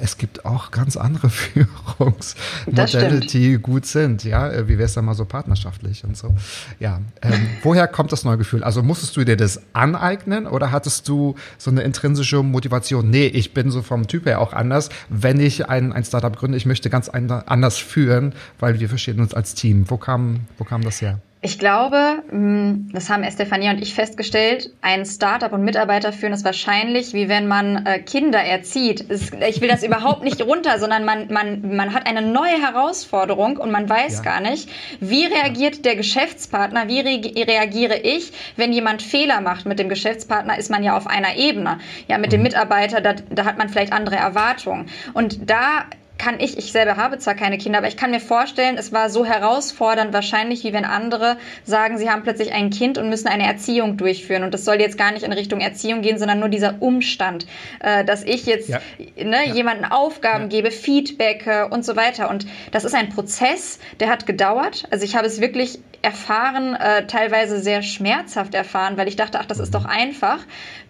[0.00, 1.99] es gibt auch ganz andere Führung.
[2.00, 4.24] Beziehungsmodelle, die gut sind.
[4.24, 6.34] Ja, äh, wie wäre es dann mal so partnerschaftlich und so.
[6.78, 8.64] Ja, ähm, woher kommt das neue Gefühl?
[8.64, 13.10] Also musstest du dir das aneignen oder hattest du so eine intrinsische Motivation?
[13.10, 14.88] Nee, ich bin so vom Typ her auch anders.
[15.08, 19.34] Wenn ich ein, ein Startup gründe, ich möchte ganz anders führen, weil wir verstehen uns
[19.34, 19.88] als Team.
[19.88, 21.20] Wo kam, wo kam das her?
[21.42, 26.44] Ich glaube, hm, das haben Estefania und ich festgestellt, ein Startup und Mitarbeiter führen ist
[26.44, 29.06] wahrscheinlich, wie wenn man äh, Kinder erzieht.
[29.10, 33.70] Ich will das überhaupt nicht runter, sondern man, man, man hat eine neue Herausforderung und
[33.70, 34.22] man weiß ja.
[34.22, 34.68] gar nicht,
[35.00, 39.64] wie reagiert der Geschäftspartner, wie re reagiere ich, wenn jemand Fehler macht.
[39.64, 41.78] Mit dem Geschäftspartner ist man ja auf einer Ebene.
[42.06, 42.48] Ja, mit dem mhm.
[42.48, 44.90] Mitarbeiter, da, da hat man vielleicht andere Erwartungen.
[45.14, 45.86] Und da
[46.20, 49.08] kann ich, ich selber habe zwar keine Kinder, aber ich kann mir vorstellen, es war
[49.08, 53.46] so herausfordernd wahrscheinlich, wie wenn andere sagen, sie haben plötzlich ein Kind und müssen eine
[53.46, 54.42] Erziehung durchführen.
[54.42, 57.46] Und das soll jetzt gar nicht in Richtung Erziehung gehen, sondern nur dieser Umstand,
[57.80, 58.80] äh, dass ich jetzt ja.
[59.16, 59.54] Ne, ja.
[59.54, 60.48] jemanden Aufgaben ja.
[60.48, 62.28] gebe, Feedback äh, und so weiter.
[62.28, 64.84] Und das ist ein Prozess, der hat gedauert.
[64.90, 69.46] Also ich habe es wirklich erfahren, äh, teilweise sehr schmerzhaft erfahren, weil ich dachte, ach,
[69.46, 70.40] das ist doch einfach.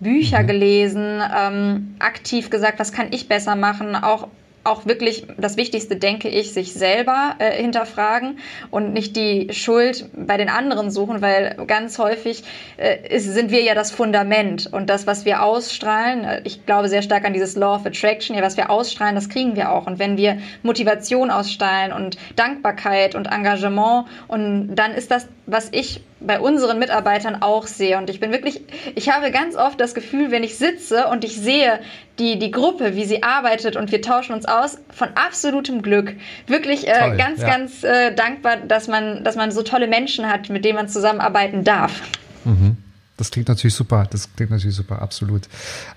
[0.00, 0.46] Bücher mhm.
[0.48, 4.26] gelesen, ähm, aktiv gesagt, was kann ich besser machen, auch
[4.64, 8.38] auch wirklich das Wichtigste, denke ich, sich selber äh, hinterfragen
[8.70, 12.42] und nicht die Schuld bei den anderen suchen, weil ganz häufig
[12.76, 16.88] äh, ist, sind wir ja das Fundament und das, was wir ausstrahlen, äh, ich glaube
[16.88, 19.86] sehr stark an dieses Law of Attraction, ja, was wir ausstrahlen, das kriegen wir auch.
[19.86, 26.02] Und wenn wir Motivation ausstrahlen und Dankbarkeit und Engagement und dann ist das, was ich
[26.20, 27.98] bei unseren Mitarbeitern auch sehe.
[27.98, 28.60] Und ich bin wirklich,
[28.94, 31.80] ich habe ganz oft das Gefühl, wenn ich sitze und ich sehe
[32.18, 36.14] die, die Gruppe, wie sie arbeitet und wir tauschen uns aus, von absolutem Glück.
[36.46, 37.48] Wirklich äh, Toll, ganz, ja.
[37.48, 41.64] ganz äh, dankbar, dass man, dass man so tolle Menschen hat, mit denen man zusammenarbeiten
[41.64, 42.02] darf.
[42.44, 42.76] Mhm.
[43.20, 44.06] Das klingt natürlich super.
[44.10, 45.42] Das klingt natürlich super, absolut.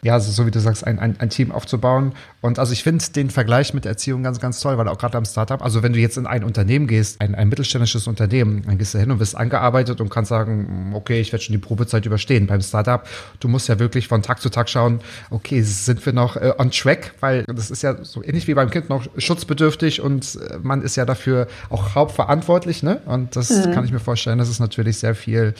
[0.01, 2.11] Ja, also so wie du sagst, ein, ein, ein Team aufzubauen.
[2.41, 5.23] Und also ich finde den Vergleich mit Erziehung ganz, ganz toll, weil auch gerade am
[5.23, 8.93] Startup, also wenn du jetzt in ein Unternehmen gehst, ein, ein mittelständisches Unternehmen, dann gehst
[8.93, 12.45] du hin und wirst angearbeitet und kannst sagen, okay, ich werde schon die Probezeit überstehen.
[12.45, 13.07] Beim Startup,
[13.39, 16.71] du musst ja wirklich von Tag zu Tag schauen, okay, sind wir noch äh, on
[16.71, 20.81] track, weil das ist ja so ähnlich wie beim Kind noch schutzbedürftig und äh, man
[20.81, 22.99] ist ja dafür auch hauptverantwortlich, ne?
[23.05, 23.71] Und das mhm.
[23.71, 25.53] kann ich mir vorstellen, das ist natürlich sehr viel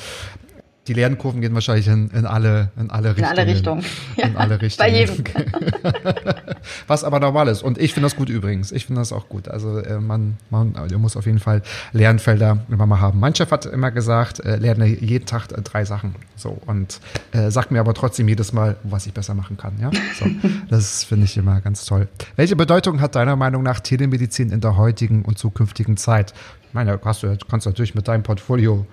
[0.88, 3.32] die Lernkurven gehen wahrscheinlich in, in, alle, in alle Richtungen.
[3.32, 3.86] In alle Richtungen.
[4.18, 4.90] In alle Richtungen.
[4.90, 5.24] Bei jedem.
[6.88, 7.64] Was aber normal ist.
[7.64, 8.72] Und ich finde das gut übrigens.
[8.72, 9.48] Ich finde das auch gut.
[9.48, 11.62] Also äh, man, man muss auf jeden Fall
[11.94, 13.20] Lernfelder immer mal haben.
[13.20, 16.16] Mein Chef hat immer gesagt, äh, lerne jeden Tag drei Sachen.
[16.36, 16.58] So.
[16.66, 17.00] Und
[17.32, 19.74] äh, sagt mir aber trotzdem jedes Mal, was ich besser machen kann.
[19.80, 19.92] Ja?
[20.20, 20.26] So.
[20.70, 22.08] Das finde ich immer ganz toll.
[22.36, 26.34] Welche Bedeutung hat deiner Meinung nach Telemedizin in der heutigen und zukünftigen Zeit?
[26.68, 28.88] Ich meine, kannst du kannst natürlich mit deinem Portfolio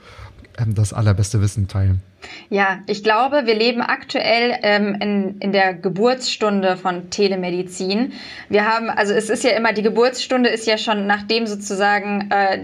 [0.66, 2.02] das allerbeste Wissen teilen.
[2.48, 8.12] Ja, ich glaube, wir leben aktuell ähm, in, in der Geburtsstunde von Telemedizin.
[8.48, 12.58] Wir haben, also es ist ja immer, die Geburtsstunde ist ja schon nachdem sozusagen äh,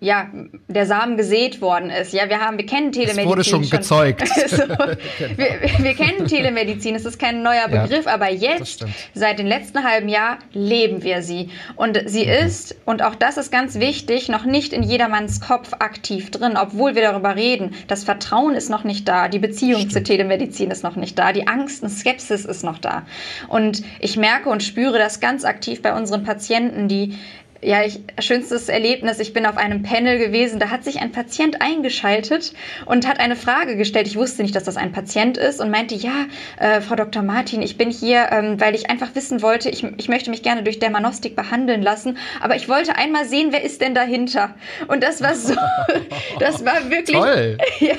[0.00, 0.28] ja,
[0.68, 2.12] der Samen gesät worden ist.
[2.12, 3.24] Ja, wir haben, wir kennen Telemedizin.
[3.24, 3.78] Es wurde schon, schon.
[3.78, 4.28] gezeugt.
[4.48, 4.56] so,
[5.36, 6.94] wir, wir, kennen Telemedizin.
[6.94, 11.22] Es ist kein neuer Begriff, ja, aber jetzt, seit dem letzten halben Jahr, leben wir
[11.22, 11.50] sie.
[11.74, 12.46] Und sie mhm.
[12.46, 16.94] ist, und auch das ist ganz wichtig, noch nicht in jedermanns Kopf aktiv drin, obwohl
[16.94, 17.74] wir darüber reden.
[17.88, 19.26] Das Vertrauen ist noch nicht da.
[19.26, 19.92] Die Beziehung Stimmt.
[19.92, 21.32] zur Telemedizin ist noch nicht da.
[21.32, 23.04] Die Angst und Skepsis ist noch da.
[23.48, 27.18] Und ich merke und spüre das ganz aktiv bei unseren Patienten, die
[27.60, 31.60] ja, ich, schönstes Erlebnis, ich bin auf einem Panel gewesen, da hat sich ein Patient
[31.60, 32.52] eingeschaltet
[32.86, 34.06] und hat eine Frage gestellt.
[34.06, 36.26] Ich wusste nicht, dass das ein Patient ist und meinte, ja,
[36.58, 37.22] äh, Frau Dr.
[37.22, 40.62] Martin, ich bin hier, ähm, weil ich einfach wissen wollte, ich, ich möchte mich gerne
[40.62, 44.54] durch Dermanostik behandeln lassen, aber ich wollte einmal sehen, wer ist denn dahinter?
[44.86, 45.54] Und das war so,
[46.38, 47.58] das war wirklich, Toll.
[47.80, 47.96] ja,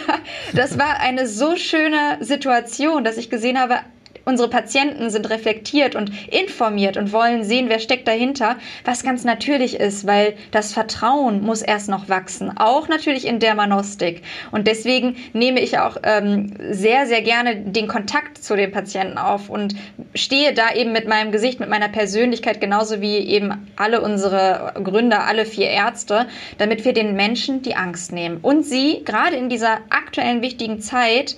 [0.53, 3.79] das war eine so schöne Situation, dass ich gesehen habe,
[4.25, 9.79] Unsere Patienten sind reflektiert und informiert und wollen sehen, wer steckt dahinter, was ganz natürlich
[9.79, 14.21] ist, weil das Vertrauen muss erst noch wachsen, auch natürlich in Dermanostik.
[14.51, 19.49] Und deswegen nehme ich auch ähm, sehr, sehr gerne den Kontakt zu den Patienten auf
[19.49, 19.75] und
[20.15, 25.25] stehe da eben mit meinem Gesicht, mit meiner Persönlichkeit, genauso wie eben alle unsere Gründer,
[25.25, 26.27] alle vier Ärzte,
[26.57, 31.35] damit wir den Menschen die Angst nehmen und sie gerade in dieser aktuellen wichtigen Zeit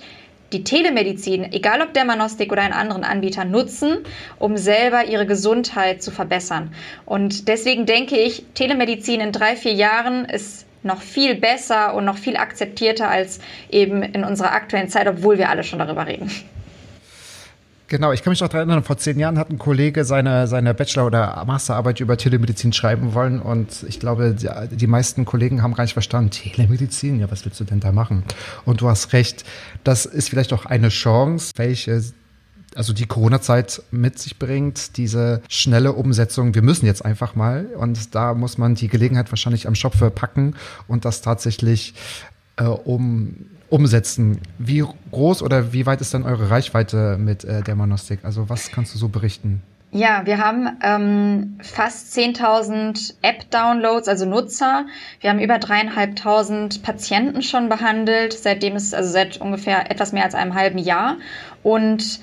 [0.52, 3.98] die Telemedizin, egal ob Dermanostik oder einen anderen Anbieter, nutzen,
[4.38, 6.74] um selber ihre Gesundheit zu verbessern.
[7.06, 12.18] Und deswegen denke ich, Telemedizin in drei, vier Jahren ist noch viel besser und noch
[12.18, 16.30] viel akzeptierter als eben in unserer aktuellen Zeit, obwohl wir alle schon darüber reden.
[17.92, 20.72] Genau, ich kann mich noch daran erinnern, vor zehn Jahren hat ein Kollege seine, seine
[20.72, 25.74] Bachelor- oder Masterarbeit über Telemedizin schreiben wollen und ich glaube, die, die, meisten Kollegen haben
[25.74, 28.24] gar nicht verstanden, Telemedizin, ja, was willst du denn da machen?
[28.64, 29.44] Und du hast recht,
[29.84, 32.02] das ist vielleicht auch eine Chance, welche
[32.74, 36.54] also die Corona-Zeit mit sich bringt, diese schnelle Umsetzung.
[36.54, 40.54] Wir müssen jetzt einfach mal und da muss man die Gelegenheit wahrscheinlich am Schopfe packen
[40.88, 41.92] und das tatsächlich
[42.56, 43.34] äh, um
[43.72, 44.38] umsetzen.
[44.58, 48.20] Wie groß oder wie weit ist dann eure Reichweite mit äh, der Monostik?
[48.22, 49.62] Also was kannst du so berichten?
[49.90, 54.86] Ja, wir haben ähm, fast 10.000 App-Downloads, also Nutzer.
[55.20, 60.34] Wir haben über dreieinhalbtausend Patienten schon behandelt, seitdem es, also seit ungefähr etwas mehr als
[60.34, 61.16] einem halben Jahr.
[61.62, 62.20] Und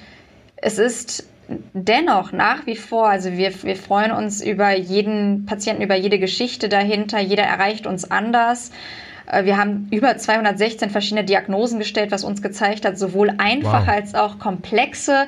[0.57, 1.27] es ist
[1.73, 6.69] dennoch nach wie vor, also wir, wir freuen uns über jeden Patienten, über jede Geschichte
[6.69, 7.19] dahinter.
[7.19, 8.71] Jeder erreicht uns anders.
[9.29, 13.95] Äh, wir haben über 216 verschiedene Diagnosen gestellt, was uns gezeigt hat, sowohl einfache wow.
[13.95, 15.27] als auch komplexe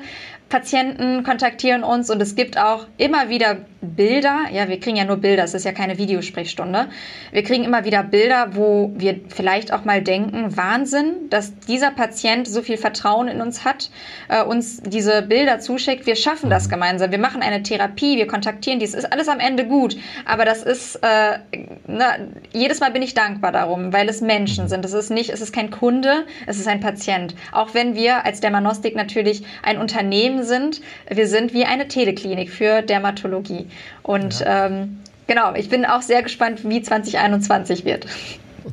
[0.52, 4.42] Patienten kontaktieren uns und es gibt auch immer wieder Bilder.
[4.52, 6.88] Ja, wir kriegen ja nur Bilder, es ist ja keine Videosprechstunde.
[7.32, 12.48] Wir kriegen immer wieder Bilder, wo wir vielleicht auch mal denken, Wahnsinn, dass dieser Patient
[12.48, 13.90] so viel Vertrauen in uns hat,
[14.28, 16.06] äh, uns diese Bilder zuschickt.
[16.06, 16.72] Wir schaffen das mhm.
[16.72, 17.12] gemeinsam.
[17.12, 18.86] Wir machen eine Therapie, wir kontaktieren die.
[18.86, 19.98] Es ist alles am Ende gut.
[20.26, 21.40] Aber das ist, äh,
[21.88, 22.18] na,
[22.54, 24.70] jedes Mal bin ich dankbar darum, weil es Menschen mhm.
[24.70, 24.86] sind.
[24.86, 27.36] Es ist nicht, es ist kein Kunde, es ist ein Patient.
[27.54, 30.82] Auch wenn wir als Dermanostik natürlich ein Unternehmen sind.
[31.10, 33.68] Wir sind wie eine Teleklinik für Dermatologie.
[34.04, 34.68] Und ja.
[34.68, 38.06] ähm, genau, ich bin auch sehr gespannt, wie 2021 wird.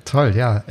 [0.04, 0.62] Toll, ja.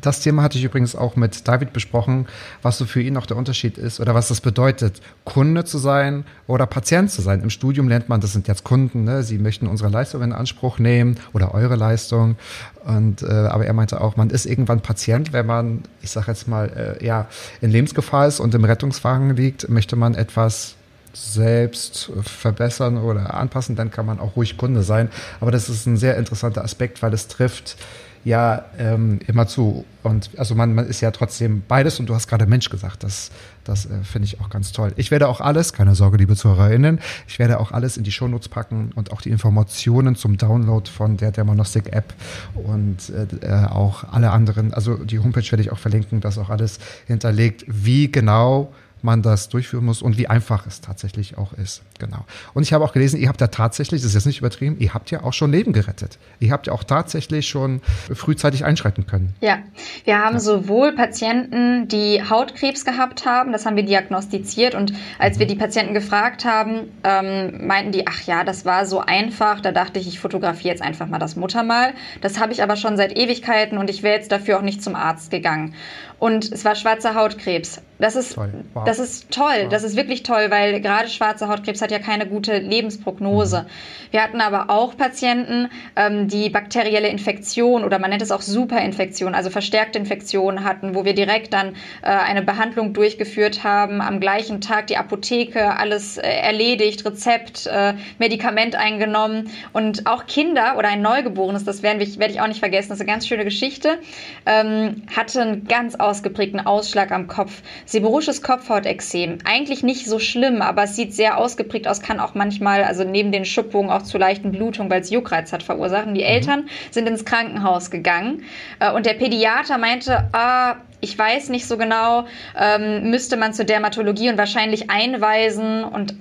[0.00, 2.26] Das Thema hatte ich übrigens auch mit David besprochen,
[2.62, 6.24] was so für ihn noch der Unterschied ist oder was das bedeutet, Kunde zu sein
[6.46, 7.42] oder Patient zu sein.
[7.42, 9.22] Im Studium lernt man, das sind jetzt Kunden, ne?
[9.22, 12.36] sie möchten unsere Leistung in Anspruch nehmen oder eure Leistung.
[12.84, 16.48] Und, äh, aber er meinte auch, man ist irgendwann Patient, wenn man, ich sage jetzt
[16.48, 17.26] mal, äh, ja,
[17.60, 20.76] in Lebensgefahr ist und im Rettungswagen liegt, möchte man etwas
[21.12, 25.10] selbst verbessern oder anpassen, dann kann man auch ruhig Kunde sein.
[25.40, 27.76] Aber das ist ein sehr interessanter Aspekt, weil es trifft
[28.24, 29.84] ja ähm, immer zu.
[30.02, 33.04] Und also man, man ist ja trotzdem beides und du hast gerade Mensch gesagt.
[33.04, 33.30] Das,
[33.64, 34.92] das äh, finde ich auch ganz toll.
[34.96, 38.48] Ich werde auch alles, keine Sorge, liebe ZuhörerInnen, ich werde auch alles in die Shownotes
[38.48, 42.14] packen und auch die Informationen zum Download von der Dermanostik App
[42.54, 46.50] und äh, äh, auch alle anderen, also die Homepage werde ich auch verlinken, das auch
[46.50, 48.72] alles hinterlegt, wie genau
[49.04, 51.82] man das durchführen muss und wie einfach es tatsächlich auch ist.
[51.98, 52.24] Genau.
[52.54, 54.94] Und ich habe auch gelesen, ihr habt ja tatsächlich, das ist jetzt nicht übertrieben, ihr
[54.94, 56.18] habt ja auch schon Leben gerettet.
[56.40, 57.80] Ihr habt ja auch tatsächlich schon
[58.12, 59.34] frühzeitig einschreiten können.
[59.40, 59.58] Ja,
[60.04, 60.40] wir haben ja.
[60.40, 65.40] sowohl Patienten, die Hautkrebs gehabt haben, das haben wir diagnostiziert und als mhm.
[65.40, 69.72] wir die Patienten gefragt haben, ähm, meinten die, ach ja, das war so einfach, da
[69.72, 71.94] dachte ich, ich fotografiere jetzt einfach mal das Muttermal.
[72.20, 74.94] Das habe ich aber schon seit Ewigkeiten und ich wäre jetzt dafür auch nicht zum
[74.94, 75.74] Arzt gegangen.
[76.22, 77.82] Und es war schwarzer Hautkrebs.
[77.98, 78.52] Das ist, toll.
[78.74, 78.84] Wow.
[78.84, 79.62] das ist toll.
[79.62, 79.68] Wow.
[79.70, 83.62] Das ist wirklich toll, weil gerade schwarzer Hautkrebs hat ja keine gute Lebensprognose.
[83.62, 84.12] Mhm.
[84.12, 89.34] Wir hatten aber auch Patienten, ähm, die bakterielle Infektion oder man nennt es auch Superinfektion,
[89.34, 94.60] also verstärkte Infektionen hatten, wo wir direkt dann äh, eine Behandlung durchgeführt haben, am gleichen
[94.60, 101.02] Tag die Apotheke, alles äh, erledigt, Rezept, äh, Medikament eingenommen und auch Kinder oder ein
[101.02, 103.98] Neugeborenes, das werde ich, werd ich auch nicht vergessen, das ist eine ganz schöne Geschichte,
[104.44, 107.62] ähm, hatte ganz aus ausgeprägten Ausschlag am Kopf.
[107.86, 109.38] Seborrhoisches Kopfhautexem.
[109.46, 113.32] Eigentlich nicht so schlimm, aber es sieht sehr ausgeprägt aus, kann auch manchmal, also neben
[113.32, 116.14] den Schuppungen auch zu leichten Blutungen, weil es Juckreiz hat, verursachen.
[116.14, 116.26] Die mhm.
[116.26, 118.44] Eltern sind ins Krankenhaus gegangen
[118.78, 122.26] äh, und der Pädiater meinte, ah, ich weiß nicht so genau,
[122.58, 126.14] ähm, müsste man zur Dermatologie und wahrscheinlich einweisen und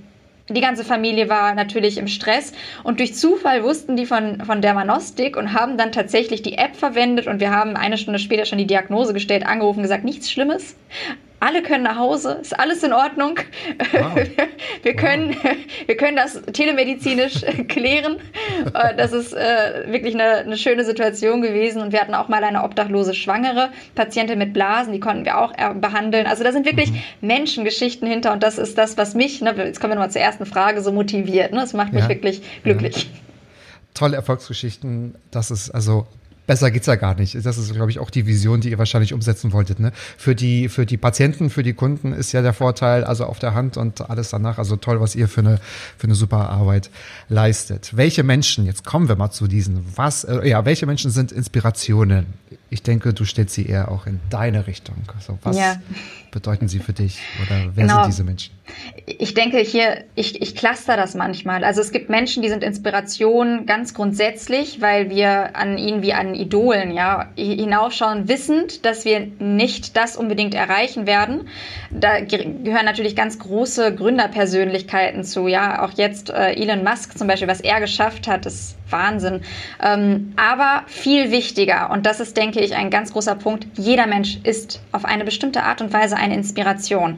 [0.51, 5.37] die ganze Familie war natürlich im Stress und durch Zufall wussten die von, von Dermanostik
[5.37, 8.67] und haben dann tatsächlich die App verwendet und wir haben eine Stunde später schon die
[8.67, 10.75] Diagnose gestellt, angerufen, gesagt, nichts Schlimmes
[11.41, 13.39] alle können nach Hause, ist alles in Ordnung.
[13.91, 14.15] Wow.
[14.83, 15.51] Wir, können, wow.
[15.87, 18.17] wir können das telemedizinisch klären.
[18.73, 21.81] Äh, das ist äh, wirklich eine, eine, schöne Situation gewesen.
[21.81, 25.53] Und wir hatten auch mal eine obdachlose Schwangere, Patientin mit Blasen, die konnten wir auch
[25.57, 26.27] äh, behandeln.
[26.27, 27.01] Also da sind wirklich mhm.
[27.21, 30.45] Menschengeschichten hinter und das ist das, was mich, ne, jetzt kommen wir nochmal zur ersten
[30.45, 31.51] Frage, so motiviert.
[31.51, 31.59] Ne?
[31.59, 32.09] Das macht mich ja.
[32.09, 33.03] wirklich glücklich.
[33.03, 33.09] Ja.
[33.93, 35.15] Tolle Erfolgsgeschichten.
[35.31, 36.07] Das ist also
[36.47, 37.35] Besser geht's ja gar nicht.
[37.45, 39.79] Das ist, glaube ich, auch die Vision, die ihr wahrscheinlich umsetzen wolltet.
[39.79, 39.91] Ne?
[40.17, 43.53] Für, die, für die Patienten, für die Kunden ist ja der Vorteil also auf der
[43.53, 44.57] Hand und alles danach.
[44.57, 45.59] Also toll, was ihr für eine,
[45.97, 46.89] für eine super Arbeit
[47.29, 47.95] leistet.
[47.95, 52.25] Welche Menschen, jetzt kommen wir mal zu diesen, was, äh, ja, welche Menschen sind Inspirationen?
[52.73, 54.95] Ich denke, du stellst sie eher auch in deine Richtung.
[55.13, 55.75] Also was ja.
[56.31, 58.03] bedeuten sie für dich oder wer genau.
[58.03, 58.53] sind diese Menschen?
[59.05, 61.65] Ich denke hier, ich, ich cluster das manchmal.
[61.65, 66.33] Also es gibt Menschen, die sind Inspiration ganz grundsätzlich, weil wir an ihnen wie an
[66.33, 71.49] Idolen ja hinaufschauen, wissend, dass wir nicht das unbedingt erreichen werden.
[71.89, 75.49] Da gehören natürlich ganz große Gründerpersönlichkeiten zu.
[75.49, 79.41] Ja, auch jetzt äh, Elon Musk zum Beispiel, was er geschafft hat, ist Wahnsinn.
[79.81, 83.65] Ähm, aber viel wichtiger und das ist denke ich, ein ganz großer Punkt.
[83.77, 87.17] Jeder Mensch ist auf eine bestimmte Art und Weise eine Inspiration.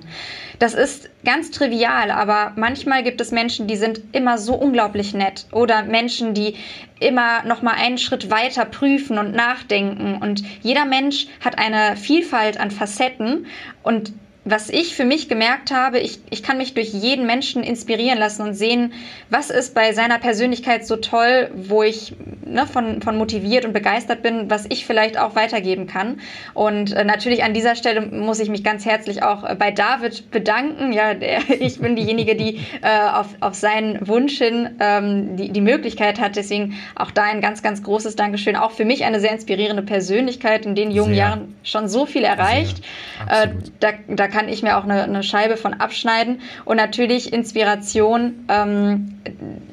[0.60, 5.45] Das ist ganz trivial, aber manchmal gibt es Menschen, die sind immer so unglaublich nett
[5.51, 6.56] oder Menschen, die
[6.99, 12.60] immer noch mal einen Schritt weiter prüfen und nachdenken und jeder Mensch hat eine Vielfalt
[12.60, 13.47] an Facetten
[13.82, 14.13] und
[14.45, 18.41] was ich für mich gemerkt habe, ich, ich kann mich durch jeden Menschen inspirieren lassen
[18.41, 18.93] und sehen,
[19.29, 22.13] was ist bei seiner Persönlichkeit so toll, wo ich
[22.45, 26.19] ne, von, von motiviert und begeistert bin, was ich vielleicht auch weitergeben kann.
[26.53, 30.29] Und äh, natürlich an dieser Stelle muss ich mich ganz herzlich auch äh, bei David
[30.29, 30.91] bedanken.
[30.91, 35.62] Ja, der, ich bin diejenige, die äh, auf, auf seinen Wunsch hin ähm, die, die
[35.62, 36.36] Möglichkeit hat.
[36.36, 38.58] Deswegen auch da ein ganz, ganz großes Dankeschön.
[38.58, 41.23] Auch für mich eine sehr inspirierende Persönlichkeit, in den jungen sehr.
[41.23, 42.84] Jahren schon so viel erreicht.
[43.29, 43.47] Äh,
[43.79, 46.41] da, da kann ich mir auch eine, eine Scheibe von abschneiden.
[46.65, 49.22] Und natürlich Inspiration, ähm,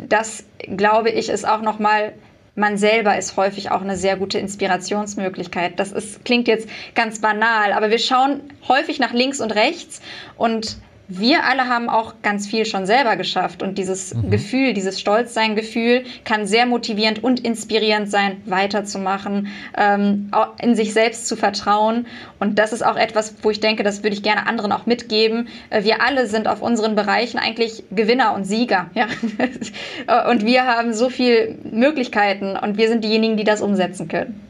[0.07, 0.45] das
[0.77, 2.13] glaube ich, ist auch nochmal
[2.57, 5.79] man selber ist häufig auch eine sehr gute Inspirationsmöglichkeit.
[5.79, 10.03] Das ist, klingt jetzt ganz banal, aber wir schauen häufig nach links und rechts
[10.37, 10.77] und
[11.11, 14.31] wir alle haben auch ganz viel schon selber geschafft und dieses mhm.
[14.31, 20.31] Gefühl, dieses Stolzsein-Gefühl kann sehr motivierend und inspirierend sein, weiterzumachen, ähm,
[20.63, 22.07] in sich selbst zu vertrauen.
[22.39, 25.49] Und das ist auch etwas, wo ich denke, das würde ich gerne anderen auch mitgeben.
[25.71, 28.91] Äh, wir alle sind auf unseren Bereichen eigentlich Gewinner und Sieger.
[28.95, 29.07] Ja?
[30.31, 34.41] und wir haben so viele Möglichkeiten und wir sind diejenigen, die das umsetzen können.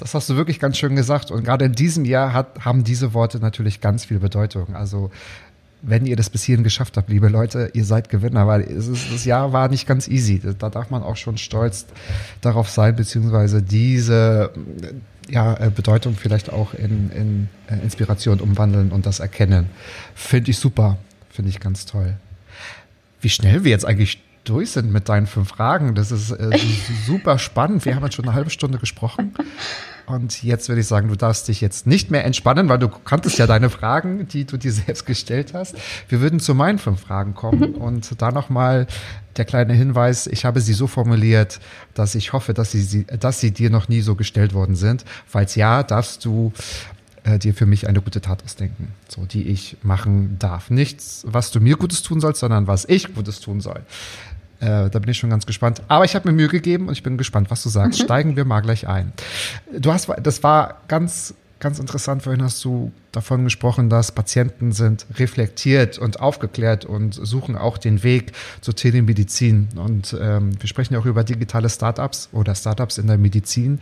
[0.00, 1.30] Das hast du wirklich ganz schön gesagt.
[1.30, 4.74] Und gerade in diesem Jahr hat, haben diese Worte natürlich ganz viel Bedeutung.
[4.74, 5.10] Also
[5.82, 9.24] wenn ihr das bis hierhin geschafft habt, liebe Leute, ihr seid Gewinner, weil ist, das
[9.24, 10.40] Jahr war nicht ganz easy.
[10.58, 11.86] Da darf man auch schon stolz
[12.40, 14.52] darauf sein, beziehungsweise diese
[15.28, 19.70] ja, äh, Bedeutung vielleicht auch in, in äh, Inspiration umwandeln und das erkennen.
[20.14, 20.98] Finde ich super,
[21.30, 22.16] finde ich ganz toll.
[23.20, 25.94] Wie schnell wir jetzt eigentlich durch sind mit deinen fünf Fragen.
[25.94, 26.58] Das ist äh,
[27.06, 27.84] super spannend.
[27.84, 29.34] Wir haben jetzt schon eine halbe Stunde gesprochen.
[30.14, 33.38] Und jetzt würde ich sagen, du darfst dich jetzt nicht mehr entspannen, weil du kanntest
[33.38, 35.76] ja deine Fragen, die du dir selbst gestellt hast.
[36.08, 37.72] Wir würden zu meinen fünf Fragen kommen.
[37.72, 37.74] Mhm.
[37.76, 38.86] Und da nochmal
[39.36, 41.60] der kleine Hinweis, ich habe sie so formuliert,
[41.94, 45.04] dass ich hoffe, dass sie, dass sie dir noch nie so gestellt worden sind.
[45.26, 46.52] Falls ja, darfst du
[47.24, 50.70] äh, dir für mich eine gute Tat ausdenken, so die ich machen darf.
[50.70, 53.82] Nichts, was du mir Gutes tun sollst, sondern was ich Gutes tun soll.
[54.60, 55.82] Äh, da bin ich schon ganz gespannt.
[55.88, 58.00] Aber ich habe mir Mühe gegeben und ich bin gespannt, was du sagst.
[58.00, 58.04] Mhm.
[58.04, 59.12] Steigen wir mal gleich ein.
[59.76, 62.22] Du hast, das war ganz, ganz interessant.
[62.22, 68.02] Vorhin hast du davon gesprochen, dass Patienten sind reflektiert und aufgeklärt und suchen auch den
[68.02, 69.68] Weg zur Telemedizin.
[69.76, 73.80] Und ähm, wir sprechen ja auch über digitale Startups oder Startups in der Medizin.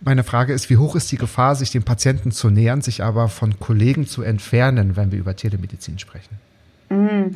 [0.00, 3.28] Meine Frage ist, wie hoch ist die Gefahr, sich dem Patienten zu nähern, sich aber
[3.28, 6.38] von Kollegen zu entfernen, wenn wir über Telemedizin sprechen?
[6.88, 7.32] Mhm.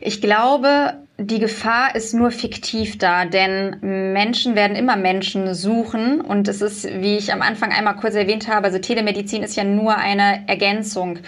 [0.00, 6.48] Ich glaube, die Gefahr ist nur fiktiv da, denn Menschen werden immer Menschen suchen und
[6.48, 9.96] es ist, wie ich am Anfang einmal kurz erwähnt habe, also Telemedizin ist ja nur
[9.96, 11.18] eine Ergänzung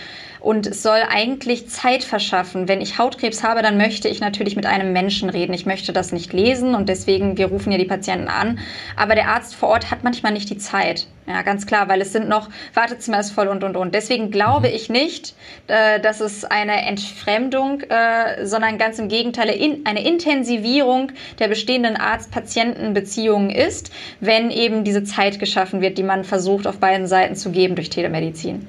[0.41, 2.69] und es soll eigentlich Zeit verschaffen.
[2.69, 5.53] Wenn ich Hautkrebs habe, dann möchte ich natürlich mit einem Menschen reden.
[5.53, 8.59] Ich möchte das nicht lesen und deswegen, wir rufen ja die Patienten an.
[8.97, 11.07] Aber der Arzt vor Ort hat manchmal nicht die Zeit.
[11.27, 13.95] Ja, ganz klar, weil es sind noch, Wartezimmer ist voll und und und.
[13.95, 14.75] Deswegen glaube mhm.
[14.75, 15.35] ich nicht,
[15.69, 19.51] äh, dass es eine Entfremdung, äh, sondern ganz im Gegenteil
[19.85, 26.67] eine Intensivierung der bestehenden Arzt-Patienten-Beziehungen ist, wenn eben diese Zeit geschaffen wird, die man versucht
[26.67, 28.67] auf beiden Seiten zu geben durch Telemedizin.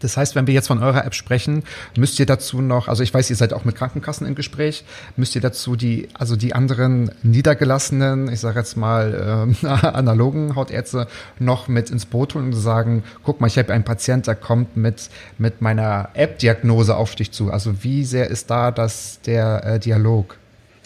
[0.00, 1.62] Das heißt, wenn wir jetzt von eurer App sprechen,
[1.96, 4.84] müsst ihr dazu noch, also ich weiß, ihr seid auch mit Krankenkassen im Gespräch,
[5.16, 11.06] müsst ihr dazu die, also die anderen niedergelassenen, ich sage jetzt mal äh, analogen Hautärzte
[11.38, 14.76] noch mit ins Boot holen und sagen, guck mal, ich habe einen Patient, der kommt
[14.76, 17.50] mit, mit meiner App-Diagnose auf dich zu.
[17.50, 20.36] Also wie sehr ist da das der äh, Dialog?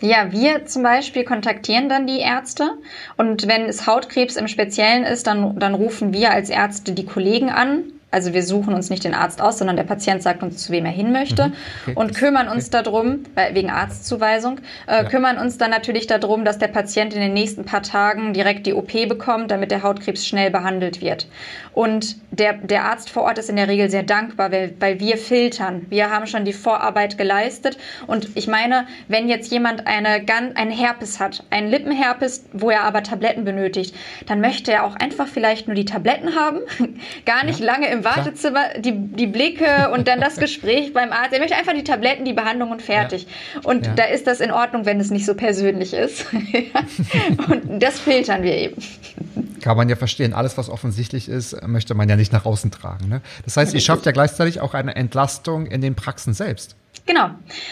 [0.00, 2.70] Ja, wir zum Beispiel kontaktieren dann die Ärzte
[3.16, 7.50] und wenn es Hautkrebs im Speziellen ist, dann, dann rufen wir als Ärzte die Kollegen
[7.50, 10.72] an also wir suchen uns nicht den Arzt aus, sondern der Patient sagt uns, zu
[10.72, 11.52] wem er hin möchte mhm.
[11.86, 11.92] okay.
[11.94, 12.82] und kümmern uns okay.
[12.82, 15.04] darum, wegen Arztzuweisung, äh, ja.
[15.04, 18.72] kümmern uns dann natürlich darum, dass der Patient in den nächsten paar Tagen direkt die
[18.72, 21.26] OP bekommt, damit der Hautkrebs schnell behandelt wird.
[21.74, 25.16] Und der, der Arzt vor Ort ist in der Regel sehr dankbar, weil, weil wir
[25.16, 25.86] filtern.
[25.90, 27.78] Wir haben schon die Vorarbeit geleistet.
[28.06, 33.02] Und ich meine, wenn jetzt jemand eine, einen Herpes hat, einen Lippenherpes, wo er aber
[33.02, 33.94] Tabletten benötigt,
[34.26, 36.58] dann möchte er auch einfach vielleicht nur die Tabletten haben,
[37.26, 37.66] gar nicht ja.
[37.66, 41.32] lange im im Wartezimmer die, die Blicke und dann das Gespräch beim Arzt.
[41.32, 43.26] Er möchte einfach die Tabletten, die Behandlung und fertig.
[43.54, 43.60] Ja.
[43.68, 43.94] Und ja.
[43.94, 46.26] da ist das in Ordnung, wenn es nicht so persönlich ist.
[47.48, 48.82] und das filtern wir eben.
[49.60, 50.32] Kann man ja verstehen.
[50.32, 53.08] Alles, was offensichtlich ist, möchte man ja nicht nach außen tragen.
[53.08, 53.20] Ne?
[53.44, 56.76] Das heißt, ihr schafft ja gleichzeitig auch eine Entlastung in den Praxen selbst.
[57.06, 57.30] Genau.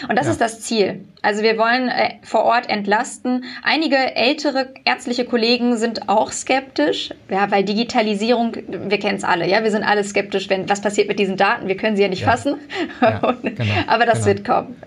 [0.09, 0.31] Und das ja.
[0.31, 1.05] ist das Ziel.
[1.21, 3.43] Also wir wollen äh, vor Ort entlasten.
[3.61, 9.63] Einige ältere ärztliche Kollegen sind auch skeptisch, ja, weil Digitalisierung, wir kennen es alle, ja,
[9.63, 12.23] wir sind alle skeptisch, wenn was passiert mit diesen Daten, wir können sie ja nicht
[12.23, 12.31] ja.
[12.31, 12.55] fassen.
[12.99, 14.25] Genau, Aber das genau.
[14.25, 14.81] wird kommen.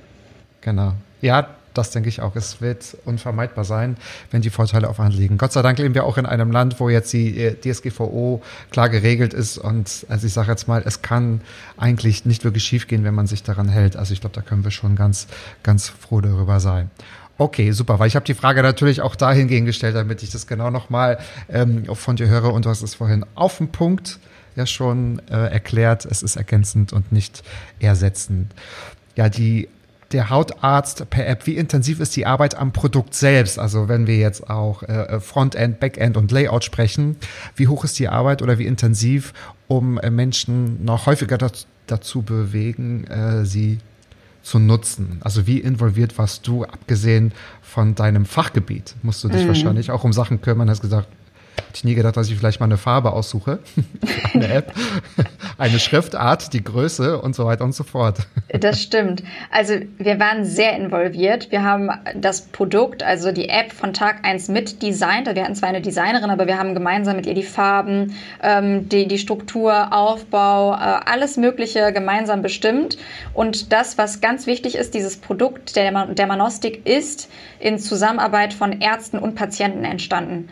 [0.63, 0.93] Genau.
[1.21, 1.49] Ja,
[1.81, 2.37] das denke ich auch.
[2.37, 3.97] Es wird unvermeidbar sein,
[4.31, 5.39] wenn die Vorteile auf Hand liegen.
[5.39, 8.89] Gott sei Dank leben wir auch in einem Land, wo jetzt die äh, DSGVO klar
[8.89, 9.59] geregelt ist.
[9.59, 11.41] Und also ich sage jetzt mal, es kann
[11.77, 13.97] eigentlich nicht wirklich schiefgehen, wenn man sich daran hält.
[13.97, 15.27] Also ich glaube, da können wir schon ganz,
[15.63, 16.91] ganz froh darüber sein.
[17.39, 20.71] Okay, super, weil ich habe die Frage natürlich auch dahingehend gestellt, damit ich das genau
[20.71, 21.19] nochmal
[21.49, 22.53] ähm, von dir höre.
[22.53, 24.19] Und du hast es vorhin auf den Punkt
[24.57, 26.05] ja schon äh, erklärt.
[26.05, 27.43] Es ist ergänzend und nicht
[27.79, 28.53] ersetzend.
[29.17, 29.69] Ja, die
[30.13, 33.59] der Hautarzt per App, wie intensiv ist die Arbeit am Produkt selbst?
[33.59, 37.17] Also wenn wir jetzt auch äh, Frontend, Backend und Layout sprechen,
[37.55, 39.33] wie hoch ist die Arbeit oder wie intensiv,
[39.69, 43.79] um äh, Menschen noch häufiger dazu, dazu bewegen, äh, sie
[44.43, 45.21] zu nutzen?
[45.23, 47.33] Also wie involviert warst du, abgesehen
[47.63, 48.97] von deinem Fachgebiet?
[49.03, 49.49] Musst du dich mhm.
[49.49, 51.09] wahrscheinlich auch um Sachen kümmern, hast gesagt,
[51.57, 53.61] Hätte ich nie gedacht, dass ich vielleicht mal eine Farbe aussuche,
[54.35, 54.73] eine App,
[55.57, 58.19] eine Schriftart, die Größe und so weiter und so fort.
[58.49, 59.23] Das stimmt.
[59.51, 61.53] Also wir waren sehr involviert.
[61.53, 65.33] Wir haben das Produkt, also die App von Tag 1 mit designt.
[65.33, 69.07] Wir hatten zwar eine Designerin, aber wir haben gemeinsam mit ihr die Farben, ähm, die,
[69.07, 72.99] die Struktur, Aufbau, äh, alles Mögliche gemeinsam bestimmt.
[73.33, 77.31] Und das, was ganz wichtig ist, dieses Produkt der Dermanostik ist
[77.61, 80.49] in Zusammenarbeit von Ärzten und Patienten entstanden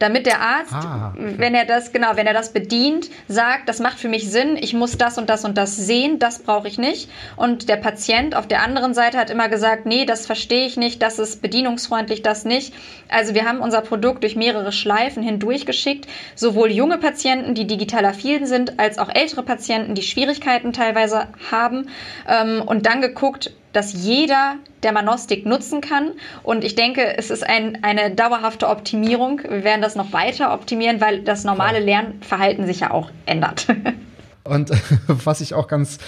[0.00, 1.34] damit der Arzt, ah, okay.
[1.36, 4.72] wenn er das genau, wenn er das bedient, sagt, das macht für mich Sinn, ich
[4.72, 7.10] muss das und das und das sehen, das brauche ich nicht.
[7.36, 11.02] Und der Patient auf der anderen Seite hat immer gesagt, nee, das verstehe ich nicht,
[11.02, 12.72] das ist bedienungsfreundlich, das nicht.
[13.08, 18.06] Also wir haben unser Produkt durch mehrere Schleifen hindurch geschickt, sowohl junge Patienten, die digital
[18.06, 21.90] affin sind, als auch ältere Patienten, die Schwierigkeiten teilweise haben,
[22.26, 26.12] ähm, und dann geguckt, dass jeder Dermanostik nutzen kann.
[26.42, 29.40] Und ich denke, es ist ein, eine dauerhafte Optimierung.
[29.42, 33.66] Wir werden das noch weiter optimieren, weil das normale Lernverhalten sich ja auch ändert.
[34.44, 34.70] Und
[35.06, 35.98] was ich auch ganz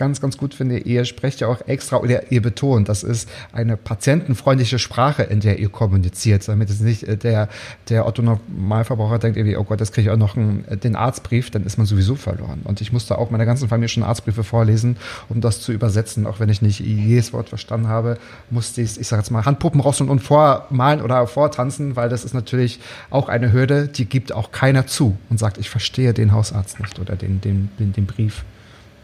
[0.00, 3.76] ganz, ganz gut finde, ihr sprecht ja auch extra oder ihr betont, das ist eine
[3.76, 7.50] patientenfreundliche Sprache, in der ihr kommuniziert, damit es nicht äh, der,
[7.90, 10.96] der Otto Normalverbraucher denkt irgendwie, oh Gott, jetzt kriege ich auch noch einen, äh, den
[10.96, 12.62] Arztbrief, dann ist man sowieso verloren.
[12.64, 14.96] Und ich musste auch meiner ganzen Familie schon Arztbriefe vorlesen,
[15.28, 18.16] um das zu übersetzen, auch wenn ich nicht jedes Wort verstanden habe,
[18.48, 22.32] musste ich, ich sage jetzt mal, Handpuppen raus und vormalen oder vortanzen, weil das ist
[22.32, 22.80] natürlich
[23.10, 26.98] auch eine Hürde, die gibt auch keiner zu und sagt, ich verstehe den Hausarzt nicht
[26.98, 28.44] oder den, den, den, den Brief.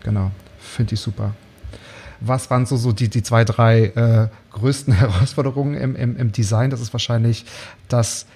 [0.02, 0.30] Genau
[0.76, 1.34] finde ich super.
[2.20, 6.70] Was waren so, so die, die zwei, drei äh, größten Herausforderungen im, im, im Design?
[6.70, 7.44] Das ist wahrscheinlich
[7.88, 8.26] das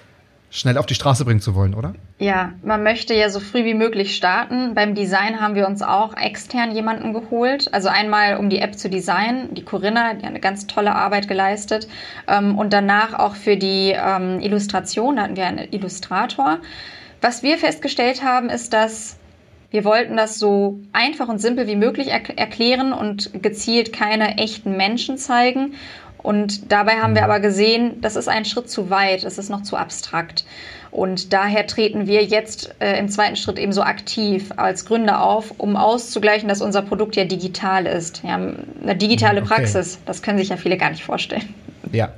[0.51, 1.93] schnell auf die Straße bringen zu wollen, oder?
[2.19, 4.75] Ja, man möchte ja so früh wie möglich starten.
[4.75, 7.73] Beim Design haben wir uns auch extern jemanden geholt.
[7.73, 11.29] Also einmal, um die App zu designen, die Corinna, die hat eine ganz tolle Arbeit
[11.29, 11.87] geleistet.
[12.27, 16.59] Ähm, und danach auch für die ähm, Illustration, da hatten wir einen Illustrator.
[17.21, 19.17] Was wir festgestellt haben, ist, dass
[19.71, 24.77] wir wollten das so einfach und simpel wie möglich er erklären und gezielt keine echten
[24.77, 25.73] Menschen zeigen.
[26.17, 27.31] Und dabei haben wir mhm.
[27.31, 30.45] aber gesehen, das ist ein Schritt zu weit, es ist noch zu abstrakt.
[30.91, 35.53] Und daher treten wir jetzt äh, im zweiten Schritt eben so aktiv als Gründer auf,
[35.57, 38.23] um auszugleichen, dass unser Produkt ja digital ist.
[38.23, 39.55] Wir haben eine digitale okay.
[39.55, 39.99] Praxis.
[40.05, 41.53] Das können sich ja viele gar nicht vorstellen.
[41.93, 42.09] Ja,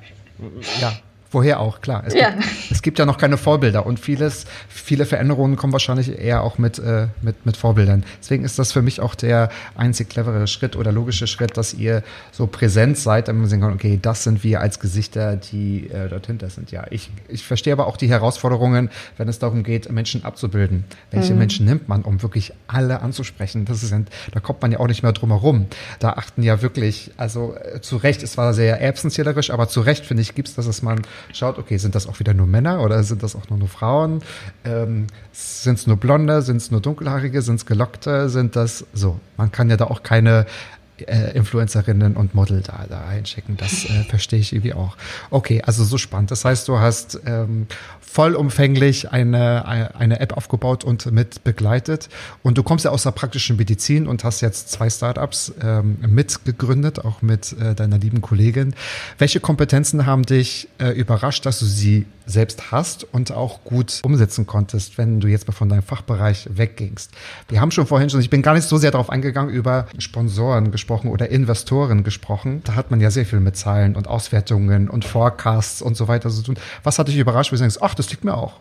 [0.82, 0.91] ja,
[1.34, 2.03] Woher auch, klar.
[2.05, 2.29] Es, ja.
[2.29, 6.59] gibt, es gibt ja noch keine Vorbilder und vieles, viele Veränderungen kommen wahrscheinlich eher auch
[6.59, 8.03] mit, äh, mit, mit Vorbildern.
[8.21, 12.03] Deswegen ist das für mich auch der einzig clevere Schritt oder logische Schritt, dass ihr
[12.31, 16.07] so präsent seid, damit man sehen kann, okay, das sind wir als Gesichter, die äh,
[16.07, 16.69] dort hinter sind.
[16.69, 20.86] Ja, ich, ich verstehe aber auch die Herausforderungen, wenn es darum geht, Menschen abzubilden.
[21.09, 21.39] Welche mhm.
[21.39, 23.65] Menschen nimmt man, um wirklich alle anzusprechen?
[23.65, 23.91] Das ist,
[24.31, 25.65] da kommt man ja auch nicht mehr drum herum.
[25.97, 30.05] Da achten ja wirklich, also äh, zu Recht, es war sehr erbsenzählerisch, aber zu Recht,
[30.05, 31.01] finde ich, gibt es, dass es man
[31.32, 34.21] schaut, okay, sind das auch wieder nur Männer oder sind das auch nur, nur Frauen?
[34.65, 36.41] Ähm, sind es nur Blonde?
[36.41, 37.41] Sind es nur Dunkelhaarige?
[37.41, 38.30] Sind es Gelockte?
[38.30, 39.19] Sind das so?
[39.38, 40.45] Man kann ja da auch keine
[40.97, 43.57] äh, Influencerinnen und Model da, da einschicken.
[43.57, 44.97] Das äh, verstehe ich irgendwie auch.
[45.30, 46.32] Okay, also so spannend.
[46.32, 47.67] Das heißt, du hast ähm,
[48.14, 52.09] vollumfänglich eine, eine App aufgebaut und mit begleitet.
[52.43, 57.03] Und du kommst ja aus der praktischen Medizin und hast jetzt zwei Startups ähm, mitgegründet,
[57.03, 58.76] auch mit äh, deiner lieben Kollegin.
[59.18, 64.45] Welche Kompetenzen haben dich äh, überrascht, dass du sie selbst hast und auch gut umsetzen
[64.45, 67.11] konntest, wenn du jetzt mal von deinem Fachbereich weggingst?
[67.49, 70.72] Wir haben schon vorhin schon, ich bin gar nicht so sehr darauf eingegangen, über Sponsoren
[70.72, 72.61] gesprochen oder Investoren gesprochen.
[72.64, 76.30] Da hat man ja sehr viel mit Zahlen und Auswertungen und Forecasts und so weiter
[76.30, 76.55] zu tun.
[76.84, 78.60] Was hat dich überrascht, wo du denkst, ach, das liegt mir auch?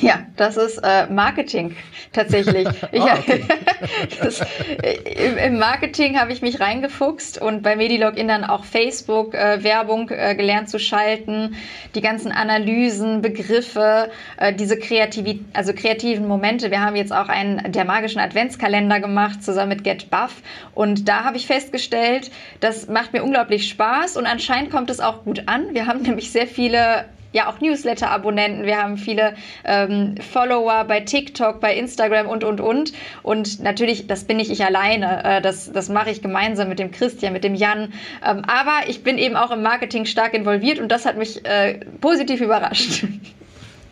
[0.00, 1.74] Ja, das ist äh, Marketing
[2.12, 2.68] tatsächlich.
[2.92, 3.44] Ich, ah, okay.
[4.20, 4.40] das,
[4.82, 10.08] äh, Im Marketing habe ich mich reingefuchst und bei Medilogin dann auch Facebook äh, Werbung
[10.10, 11.56] äh, gelernt zu schalten,
[11.94, 16.70] die ganzen Analysen, Begriffe, äh, diese kreativi also kreativen Momente.
[16.70, 20.42] Wir haben jetzt auch einen der magischen Adventskalender gemacht zusammen mit Get Buff
[20.74, 22.30] und da habe ich festgestellt,
[22.60, 25.74] das macht mir unglaublich Spaß und anscheinend kommt es auch gut an.
[25.74, 27.06] Wir haben nämlich sehr viele
[27.38, 29.34] ja auch Newsletter-Abonnenten, wir haben viele
[29.64, 32.92] ähm, Follower bei TikTok, bei Instagram und, und, und.
[33.22, 36.90] Und natürlich, das bin nicht ich alleine, äh, das, das mache ich gemeinsam mit dem
[36.90, 37.92] Christian, mit dem Jan.
[38.24, 41.80] Ähm, aber ich bin eben auch im Marketing stark involviert und das hat mich äh,
[42.00, 43.04] positiv überrascht.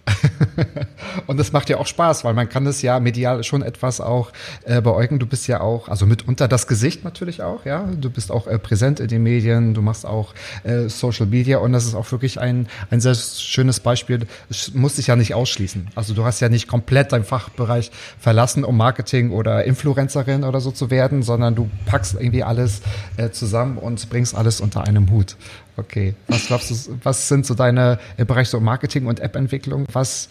[1.26, 4.32] und das macht ja auch Spaß, weil man kann das ja medial schon etwas auch
[4.64, 7.88] äh, bei Eugen, du bist ja auch, also mitunter das Gesicht natürlich auch, ja.
[7.98, 10.34] Du bist auch äh, präsent in den Medien, du machst auch
[10.64, 14.26] äh, Social Media und das ist auch wirklich ein, ein sehr schönes Beispiel.
[14.50, 15.88] Es muss sich ja nicht ausschließen.
[15.94, 20.70] Also du hast ja nicht komplett deinen Fachbereich verlassen, um Marketing oder Influencerin oder so
[20.70, 22.82] zu werden, sondern du packst irgendwie alles
[23.16, 25.36] äh, zusammen und bringst alles unter einem Hut.
[25.76, 26.14] Okay.
[26.28, 29.86] Was glaubst du, was sind so deine im äh, Bereich so Marketing und App-Entwicklung?
[29.92, 30.28] Was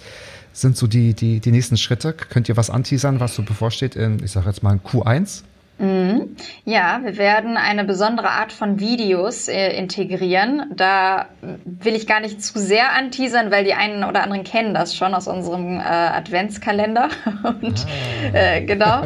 [0.54, 2.14] sind so die, die, die nächsten Schritte?
[2.14, 5.44] Könnt ihr was anteasern, was so bevorsteht in, ich sage jetzt mal, Q1?
[5.78, 6.38] Mhm.
[6.64, 10.72] Ja, wir werden eine besondere Art von Videos äh, integrieren.
[10.74, 11.26] Da
[11.66, 15.14] will ich gar nicht zu sehr anteasern, weil die einen oder anderen kennen das schon
[15.14, 17.10] aus unserem äh, Adventskalender.
[17.44, 18.38] Und ah.
[18.38, 19.04] äh, genau,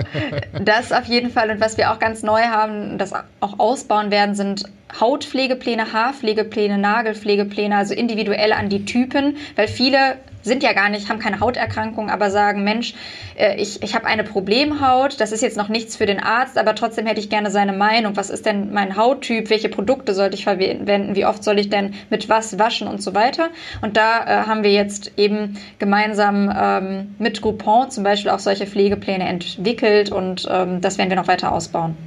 [0.61, 1.49] das auf jeden Fall.
[1.49, 4.65] Und was wir auch ganz neu haben, das auch ausbauen werden, sind
[4.99, 11.19] Hautpflegepläne, Haarpflegepläne, Nagelpflegepläne, also individuell an die Typen, weil viele sind ja gar nicht, haben
[11.19, 12.93] keine Hauterkrankung, aber sagen, Mensch,
[13.37, 16.75] äh, ich, ich habe eine Problemhaut, das ist jetzt noch nichts für den Arzt, aber
[16.75, 18.15] trotzdem hätte ich gerne seine Meinung.
[18.15, 19.49] Was ist denn mein Hauttyp?
[19.49, 21.15] Welche Produkte sollte ich verwenden?
[21.15, 23.49] Wie oft soll ich denn mit was waschen und so weiter?
[23.81, 28.65] Und da äh, haben wir jetzt eben gemeinsam ähm, mit Groupon zum Beispiel auch solche
[28.65, 31.97] Pflegepläne entwickelt und ähm, das werden wir noch weiter ausbauen.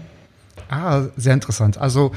[0.70, 1.76] Ah, sehr interessant.
[1.76, 2.12] Also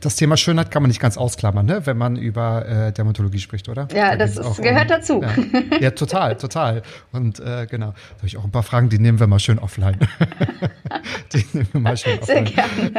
[0.00, 1.86] das Thema Schönheit kann man nicht ganz ausklammern, ne?
[1.86, 3.88] wenn man über äh, Dermatologie spricht, oder?
[3.94, 5.22] Ja, da das ist, gehört um, dazu.
[5.22, 5.78] Ja.
[5.80, 6.82] ja, total, total.
[7.12, 9.58] Und äh, genau, da habe ich auch ein paar Fragen, die nehmen wir mal schön
[9.58, 9.98] offline.
[11.32, 12.46] die nehmen wir mal schön offline.
[12.46, 12.92] Sehr gerne.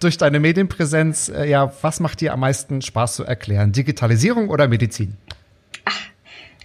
[0.00, 3.72] Durch deine Medienpräsenz, äh, ja, was macht dir am meisten Spaß zu erklären?
[3.72, 5.16] Digitalisierung oder Medizin?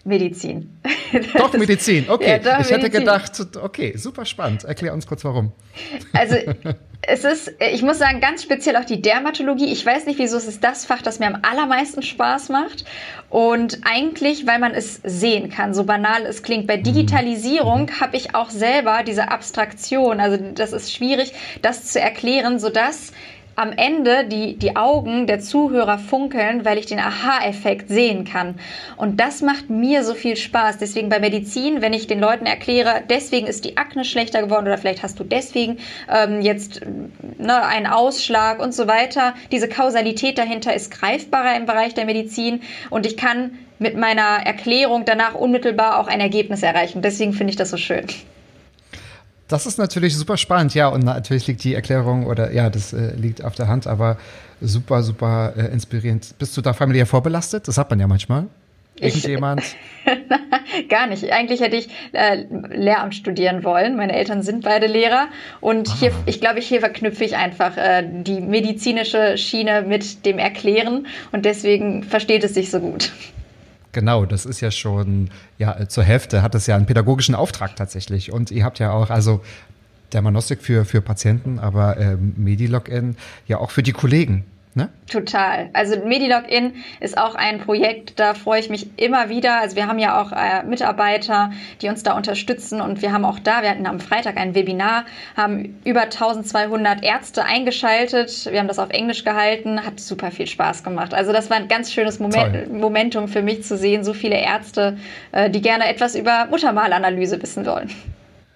[0.05, 0.77] Medizin.
[1.37, 2.31] Doch, Medizin, okay.
[2.31, 2.77] Ja, doch, ich Medizin.
[2.77, 4.63] hätte gedacht, okay, super spannend.
[4.63, 5.51] Erklär uns kurz warum.
[6.11, 6.35] Also
[7.01, 9.71] es ist, ich muss sagen, ganz speziell auch die Dermatologie.
[9.71, 12.85] Ich weiß nicht, wieso es ist das Fach, das mir am allermeisten Spaß macht.
[13.29, 16.67] Und eigentlich, weil man es sehen kann, so banal es klingt.
[16.67, 17.99] Bei Digitalisierung mhm.
[18.01, 20.19] habe ich auch selber diese Abstraktion.
[20.19, 23.11] Also das ist schwierig, das zu erklären, sodass
[23.55, 28.55] am Ende die, die Augen der Zuhörer funkeln, weil ich den Aha-Effekt sehen kann.
[28.97, 30.77] Und das macht mir so viel Spaß.
[30.77, 34.77] Deswegen bei Medizin, wenn ich den Leuten erkläre, deswegen ist die Akne schlechter geworden oder
[34.77, 35.77] vielleicht hast du deswegen
[36.11, 36.81] ähm, jetzt
[37.37, 39.33] ne, einen Ausschlag und so weiter.
[39.51, 45.05] Diese Kausalität dahinter ist greifbarer im Bereich der Medizin und ich kann mit meiner Erklärung
[45.05, 47.01] danach unmittelbar auch ein Ergebnis erreichen.
[47.01, 48.05] Deswegen finde ich das so schön.
[49.47, 50.87] Das ist natürlich super spannend, ja.
[50.87, 54.17] Und natürlich liegt die Erklärung oder ja, das äh, liegt auf der Hand, aber
[54.61, 56.35] super, super äh, inspirierend.
[56.39, 57.67] Bist du da familiär vorbelastet?
[57.67, 58.47] Das hat man ja manchmal.
[58.95, 59.63] Irgendjemand?
[60.05, 61.31] Ich, gar nicht.
[61.31, 63.95] Eigentlich hätte ich äh, Lehramt studieren wollen.
[63.95, 65.27] Meine Eltern sind beide Lehrer.
[65.61, 65.95] Und ah.
[65.99, 71.07] hier, ich glaube, hier verknüpfe ich einfach äh, die medizinische Schiene mit dem Erklären.
[71.31, 73.11] Und deswegen versteht es sich so gut.
[73.93, 75.29] Genau, das ist ja schon,
[75.59, 78.31] ja, zur Hälfte hat es ja einen pädagogischen Auftrag tatsächlich.
[78.31, 79.41] Und ihr habt ja auch, also
[80.11, 83.15] Dermanostik für, für Patienten, aber ähm, Medilogin
[83.47, 84.45] ja auch für die Kollegen.
[84.75, 84.89] Ne?
[85.07, 85.69] Total.
[85.73, 89.59] Also MediLogin ist auch ein Projekt, da freue ich mich immer wieder.
[89.59, 91.51] Also wir haben ja auch äh, Mitarbeiter,
[91.81, 95.05] die uns da unterstützen und wir haben auch da, wir hatten am Freitag ein Webinar,
[95.37, 98.47] haben über 1200 Ärzte eingeschaltet.
[98.49, 101.13] Wir haben das auf Englisch gehalten, hat super viel Spaß gemacht.
[101.13, 104.97] Also das war ein ganz schönes Moment, Momentum für mich zu sehen, so viele Ärzte,
[105.33, 107.91] äh, die gerne etwas über Muttermalanalyse wissen wollen.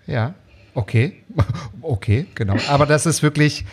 [0.07, 0.33] Ja,
[0.73, 1.13] okay,
[1.83, 2.55] okay, genau.
[2.69, 3.65] Aber das ist wirklich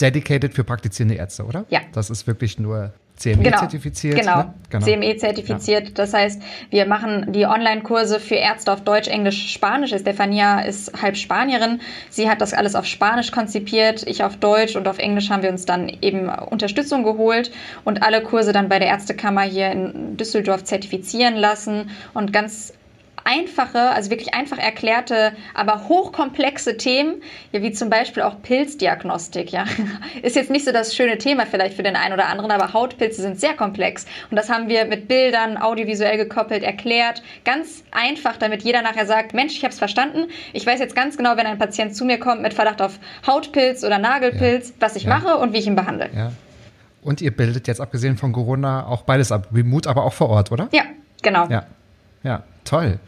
[0.00, 1.64] dedicated für praktizierende Ärzte, oder?
[1.68, 1.80] Ja.
[1.92, 4.18] Das ist wirklich nur CME-zertifiziert.
[4.18, 4.54] Genau, ne?
[4.70, 4.84] genau.
[4.84, 5.88] CME-zertifiziert.
[5.88, 5.94] Ja.
[5.94, 9.94] Das heißt, wir machen die Online-Kurse für Ärzte auf Deutsch, Englisch, Spanisch.
[9.94, 11.80] Stefania ist halb Spanierin.
[12.10, 15.50] Sie hat das alles auf Spanisch konzipiert, ich auf Deutsch und auf Englisch haben wir
[15.50, 17.52] uns dann eben Unterstützung geholt
[17.84, 22.72] und alle Kurse dann bei der Ärztekammer hier in Düsseldorf zertifizieren lassen und ganz
[23.24, 27.22] einfache, also wirklich einfach erklärte, aber hochkomplexe Themen,
[27.52, 29.64] ja, wie zum Beispiel auch Pilzdiagnostik, ja.
[30.22, 33.22] Ist jetzt nicht so das schöne Thema vielleicht für den einen oder anderen, aber Hautpilze
[33.22, 34.04] sind sehr komplex.
[34.30, 37.22] Und das haben wir mit Bildern, audiovisuell gekoppelt, erklärt.
[37.44, 40.26] Ganz einfach, damit jeder nachher sagt, Mensch, ich habe es verstanden.
[40.52, 43.84] Ich weiß jetzt ganz genau, wenn ein Patient zu mir kommt mit Verdacht auf Hautpilz
[43.84, 44.74] oder Nagelpilz, ja.
[44.80, 45.18] was ich ja.
[45.18, 46.10] mache und wie ich ihn behandle.
[46.14, 46.32] Ja.
[47.02, 49.48] Und ihr bildet jetzt abgesehen von Corona auch beides ab.
[49.52, 50.68] Remote, aber auch vor Ort, oder?
[50.72, 50.84] Ja,
[51.22, 51.46] genau.
[51.48, 51.66] Ja,
[52.22, 52.98] ja toll.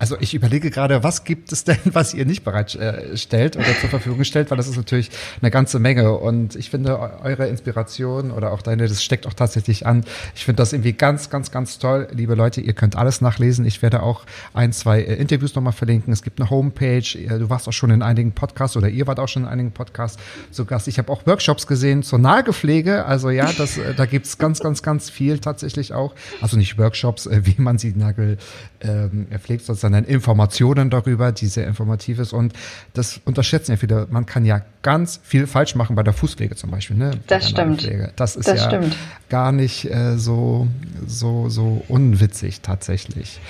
[0.00, 4.24] Also ich überlege gerade, was gibt es denn, was ihr nicht bereitstellt oder zur Verfügung
[4.24, 5.10] stellt, weil das ist natürlich
[5.42, 6.12] eine ganze Menge.
[6.12, 10.04] Und ich finde eure Inspiration oder auch deine, das steckt auch tatsächlich an.
[10.34, 12.08] Ich finde das irgendwie ganz, ganz, ganz toll.
[12.12, 13.66] Liebe Leute, ihr könnt alles nachlesen.
[13.66, 14.24] Ich werde auch
[14.54, 16.14] ein, zwei äh, Interviews nochmal verlinken.
[16.14, 17.02] Es gibt eine Homepage.
[17.02, 20.18] Du warst auch schon in einigen Podcasts oder ihr wart auch schon in einigen Podcasts
[20.50, 20.88] zu Gast.
[20.88, 23.04] Ich habe auch Workshops gesehen zur Nagelpflege.
[23.04, 26.14] Also ja, das, äh, da gibt's ganz, ganz, ganz viel tatsächlich auch.
[26.40, 28.38] Also nicht Workshops, äh, wie man sie Nagel
[28.80, 32.32] ähm, pflegt, sondern Informationen darüber, die sehr informativ ist.
[32.32, 32.52] Und
[32.94, 34.06] das unterschätzen ja viele.
[34.10, 36.96] Man kann ja ganz viel falsch machen bei der Fußpflege zum Beispiel.
[36.96, 37.12] Ne?
[37.26, 37.88] Das stimmt.
[38.16, 38.96] Das ist das ja stimmt.
[39.28, 40.68] gar nicht äh, so,
[41.06, 43.40] so, so unwitzig tatsächlich.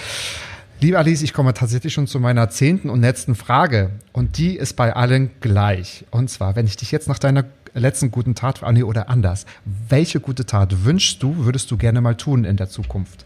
[0.82, 3.90] Liebe Alice, ich komme tatsächlich schon zu meiner zehnten und letzten Frage.
[4.12, 6.06] Und die ist bei allen gleich.
[6.10, 9.46] Und zwar, wenn ich dich jetzt nach deiner letzten guten Tat, ah, nee, oder anders.
[9.88, 13.24] Welche gute Tat wünschst du, würdest du gerne mal tun in der Zukunft?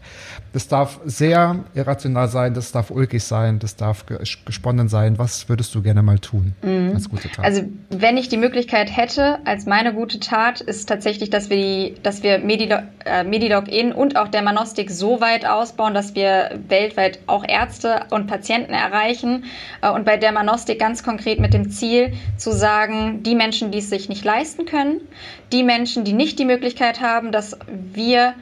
[0.53, 4.05] Das darf sehr irrational sein, das darf ulkig sein, das darf
[4.45, 5.17] gesponnen sein.
[5.17, 6.91] Was würdest du gerne mal tun mhm.
[6.93, 7.43] als gute Tat?
[7.43, 11.95] Also, wenn ich die Möglichkeit hätte, als meine gute Tat, ist tatsächlich, dass wir, die,
[12.03, 17.43] dass wir Medilog, äh, Medilog-In und auch Dermanostik so weit ausbauen, dass wir weltweit auch
[17.47, 19.45] Ärzte und Patienten erreichen.
[19.81, 23.89] Äh, und bei Dermanostik ganz konkret mit dem Ziel zu sagen, die Menschen, die es
[23.89, 25.07] sich nicht leisten, leisten können.
[25.51, 28.35] Die Menschen, die nicht die Möglichkeit haben, dass wir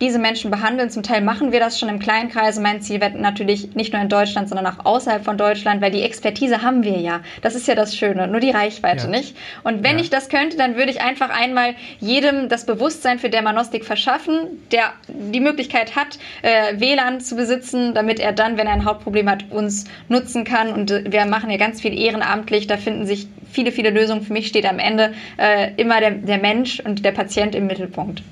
[0.00, 0.90] diese Menschen behandeln.
[0.90, 2.60] Zum Teil machen wir das schon im kleinen Kreise.
[2.60, 6.02] Mein Ziel wird natürlich nicht nur in Deutschland, sondern auch außerhalb von Deutschland, weil die
[6.02, 7.20] Expertise haben wir ja.
[7.42, 9.10] Das ist ja das Schöne, nur die Reichweite ja.
[9.10, 9.36] nicht.
[9.62, 10.02] Und wenn ja.
[10.02, 14.92] ich das könnte, dann würde ich einfach einmal jedem das Bewusstsein für Dermanostik verschaffen, der
[15.08, 19.50] die Möglichkeit hat, äh, WLAN zu besitzen, damit er dann, wenn er ein Hautproblem hat,
[19.50, 20.72] uns nutzen kann.
[20.72, 22.66] Und äh, wir machen ja ganz viel ehrenamtlich.
[22.66, 24.22] Da finden sich viele, viele Lösungen.
[24.22, 28.22] Für mich steht am Ende äh, immer der, der Mensch und der Patient im Mittelpunkt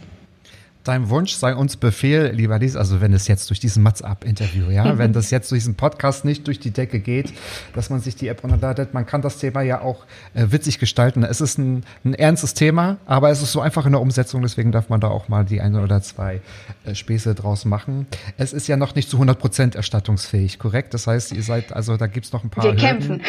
[0.89, 4.97] dein Wunsch sei uns Befehl, lieber Lies, also wenn es jetzt durch diesen Mats-Up-Interview, ja,
[4.97, 7.31] wenn das jetzt durch diesen Podcast nicht durch die Decke geht,
[7.75, 11.25] dass man sich die App runterladet, man kann das Thema ja auch äh, witzig gestalten.
[11.25, 14.73] Es ist ein, ein, ernstes Thema, aber es ist so einfach in der Umsetzung, deswegen
[14.73, 16.41] darf man da auch mal die eine oder zwei
[16.87, 18.07] äh, Späße draus machen.
[18.39, 20.95] Es ist ja noch nicht zu 100 Prozent erstattungsfähig, korrekt?
[20.95, 23.21] Das heißt, ihr seid, also da gibt es noch ein paar Wir Hürden.
[23.21, 23.23] kämpfen.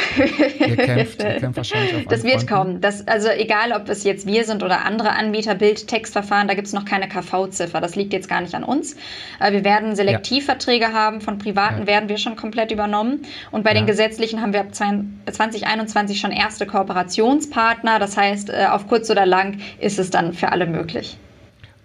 [0.65, 2.79] ihr kämpft, ihr kämpft wahrscheinlich auf Das wird kommen.
[2.79, 6.67] Das, also egal, ob es jetzt wir sind oder andere Anbieter, Bild, Textverfahren, da gibt
[6.67, 7.81] es noch keine KV Bauziffer.
[7.81, 8.95] Das liegt jetzt gar nicht an uns.
[9.39, 10.93] Äh, wir werden Selektivverträge ja.
[10.93, 11.87] haben, von Privaten ja.
[11.87, 13.23] werden wir schon komplett übernommen.
[13.51, 13.79] Und bei ja.
[13.79, 17.99] den gesetzlichen haben wir ab 2021 schon erste Kooperationspartner.
[17.99, 21.17] Das heißt, äh, auf kurz oder lang ist es dann für alle möglich.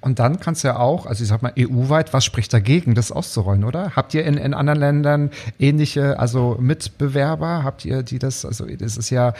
[0.01, 3.11] Und dann kannst du ja auch, also ich sag mal EU-weit, was spricht dagegen, das
[3.11, 3.93] auszurollen, oder?
[3.97, 7.65] Habt ihr in, in anderen Ländern ähnliche, also Mitbewerber?
[7.65, 9.33] Habt ihr die das, also das ist ja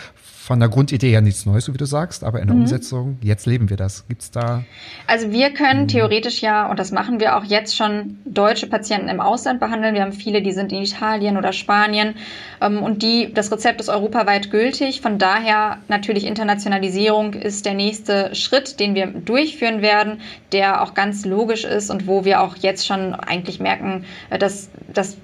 [0.45, 2.63] von der Grundidee ja nichts Neues, so wie du sagst, aber in der mhm.
[2.63, 4.07] Umsetzung, jetzt leben wir das.
[4.09, 4.63] Gibt's da?
[5.07, 5.89] Also wir können mhm.
[5.89, 9.95] theoretisch ja, und das machen wir auch jetzt schon, deutsche Patienten im Ausland behandeln.
[9.95, 12.17] Wir haben viele, die sind in Italien oder Spanien
[12.61, 15.01] ähm, und die, das Rezept ist europaweit gültig.
[15.01, 20.21] Von daher natürlich Internationalisierung ist der nächste Schritt, den wir durchführen werden,
[20.53, 24.69] der auch ganz logisch ist und wo wir auch jetzt schon eigentlich merken, äh, dass,
[24.93, 25.17] dass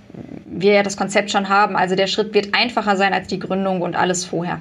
[0.46, 1.76] wir ja das Konzept schon haben.
[1.76, 4.60] Also der Schritt wird einfacher sein als die Gründung und alles vorher.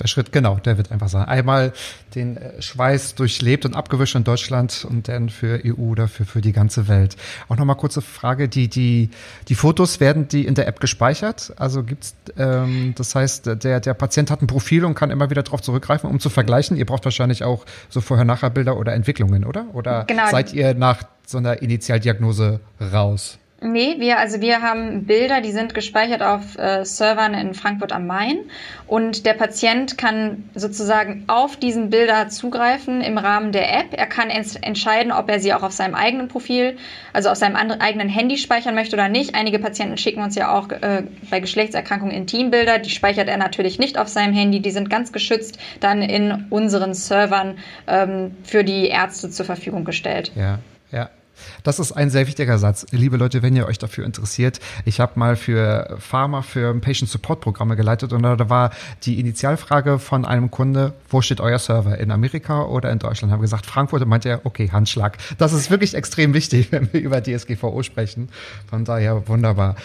[0.00, 1.26] Der Schritt, genau, der wird einfach sein.
[1.26, 1.72] Einmal
[2.14, 6.40] den äh, Schweiß durchlebt und abgewischt in Deutschland und dann für EU oder für, für
[6.40, 7.16] die ganze Welt.
[7.48, 9.10] Auch nochmal kurze Frage, die, die,
[9.48, 11.52] die Fotos werden die in der App gespeichert?
[11.56, 15.42] Also gibt's, ähm, das heißt, der, der Patient hat ein Profil und kann immer wieder
[15.42, 16.76] darauf zurückgreifen, um zu vergleichen.
[16.76, 19.66] Ihr braucht wahrscheinlich auch so Vorher-Nachher-Bilder oder Entwicklungen, oder?
[19.72, 20.28] Oder genau.
[20.30, 22.60] seid ihr nach so einer Initialdiagnose
[22.92, 23.38] raus?
[23.62, 28.06] Nee, wir, also wir haben Bilder, die sind gespeichert auf äh, Servern in Frankfurt am
[28.06, 28.40] Main
[28.86, 33.86] und der Patient kann sozusagen auf diesen Bilder zugreifen im Rahmen der App.
[33.92, 36.76] Er kann entscheiden, ob er sie auch auf seinem eigenen Profil,
[37.14, 39.34] also auf seinem eigenen Handy speichern möchte oder nicht.
[39.34, 43.96] Einige Patienten schicken uns ja auch äh, bei Geschlechtserkrankungen Intimbilder, die speichert er natürlich nicht
[43.96, 49.30] auf seinem Handy, die sind ganz geschützt dann in unseren Servern ähm, für die Ärzte
[49.30, 50.30] zur Verfügung gestellt.
[50.36, 50.58] Ja,
[50.92, 51.08] ja.
[51.62, 52.86] Das ist ein sehr wichtiger Satz.
[52.90, 57.40] Liebe Leute, wenn ihr euch dafür interessiert, ich habe mal für Pharma für Patient Support
[57.40, 58.70] Programme geleitet und da war
[59.04, 61.98] die Initialfrage von einem Kunde, wo steht euer Server?
[61.98, 63.32] In Amerika oder in Deutschland?
[63.32, 65.18] Haben gesagt Frankfurt und meinte er, okay, Handschlag.
[65.38, 68.28] Das ist wirklich extrem wichtig, wenn wir über DSGVO sprechen.
[68.68, 69.76] Von daher wunderbar.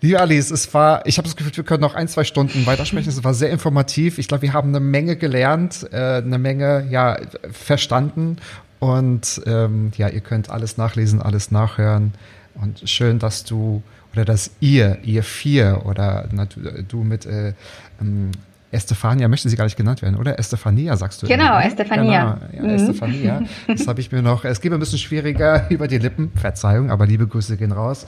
[0.00, 3.08] Liebe Alice, es war, ich habe das Gefühl, wir können noch ein, zwei Stunden weitersprechen.
[3.08, 4.18] Es war sehr informativ.
[4.18, 7.18] Ich glaube, wir haben eine Menge gelernt, äh, eine Menge ja
[7.50, 8.36] verstanden.
[8.80, 12.12] Und ähm, ja, ihr könnt alles nachlesen, alles nachhören.
[12.54, 17.52] Und schön, dass du oder dass ihr, ihr vier oder na, du mit äh,
[18.00, 18.30] ähm,
[18.70, 20.38] Estefania möchte sie gar nicht genannt werden, oder?
[20.38, 21.26] Estefania sagst du.
[21.26, 22.38] Genau, immer, Estefania.
[22.50, 22.74] Genau, ja, mhm.
[22.74, 23.42] Estefania.
[23.66, 27.06] Das habe ich mir noch, es geht ein bisschen schwieriger über die Lippen, Verzeihung, aber
[27.06, 28.06] liebe Grüße gehen raus,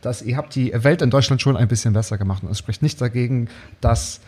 [0.00, 2.82] dass ihr habt die Welt in Deutschland schon ein bisschen besser gemacht und es spricht
[2.82, 3.48] nicht dagegen,
[3.80, 4.20] das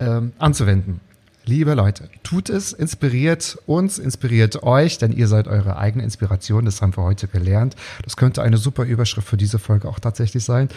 [0.00, 1.00] ähm, anzuwenden.
[1.48, 6.82] Liebe Leute, tut es, inspiriert uns, inspiriert euch, denn ihr seid eure eigene Inspiration, das
[6.82, 7.76] haben wir heute gelernt.
[8.02, 10.68] Das könnte eine super Überschrift für diese Folge auch tatsächlich sein.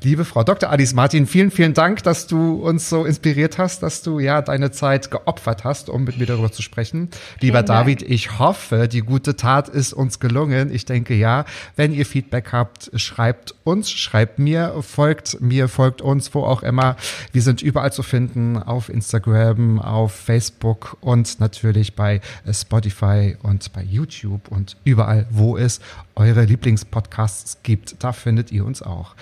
[0.00, 0.70] Liebe Frau Dr.
[0.70, 4.70] Alice Martin, vielen, vielen Dank, dass du uns so inspiriert hast, dass du ja deine
[4.70, 7.08] Zeit geopfert hast, um mit mir darüber zu sprechen.
[7.40, 10.72] Lieber David, ich hoffe, die gute Tat ist uns gelungen.
[10.72, 11.46] Ich denke ja.
[11.74, 16.94] Wenn ihr Feedback habt, schreibt uns, schreibt mir, folgt mir, folgt uns, wo auch immer.
[17.32, 23.36] Wir sind überall zu finden, auf Instagram, auf auf Facebook und natürlich bei äh, Spotify
[23.42, 25.80] und bei YouTube und überall, wo es
[26.14, 28.04] eure Lieblingspodcasts gibt.
[28.04, 29.14] Da findet ihr uns auch.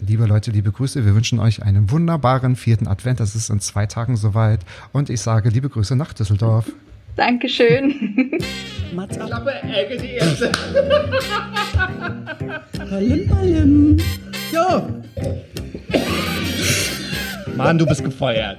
[0.00, 1.04] Liebe Leute, liebe Grüße.
[1.04, 3.20] Wir wünschen euch einen wunderbaren vierten Advent.
[3.20, 4.60] Das ist in zwei Tagen soweit.
[4.92, 6.72] Und ich sage liebe Grüße nach Düsseldorf.
[7.16, 8.40] Dankeschön.
[8.94, 10.50] Mats Klappe, Ecke, die erste.
[12.88, 13.98] Palim, palim.
[14.50, 14.88] Jo.
[17.56, 18.58] Mann, du bist gefeuert.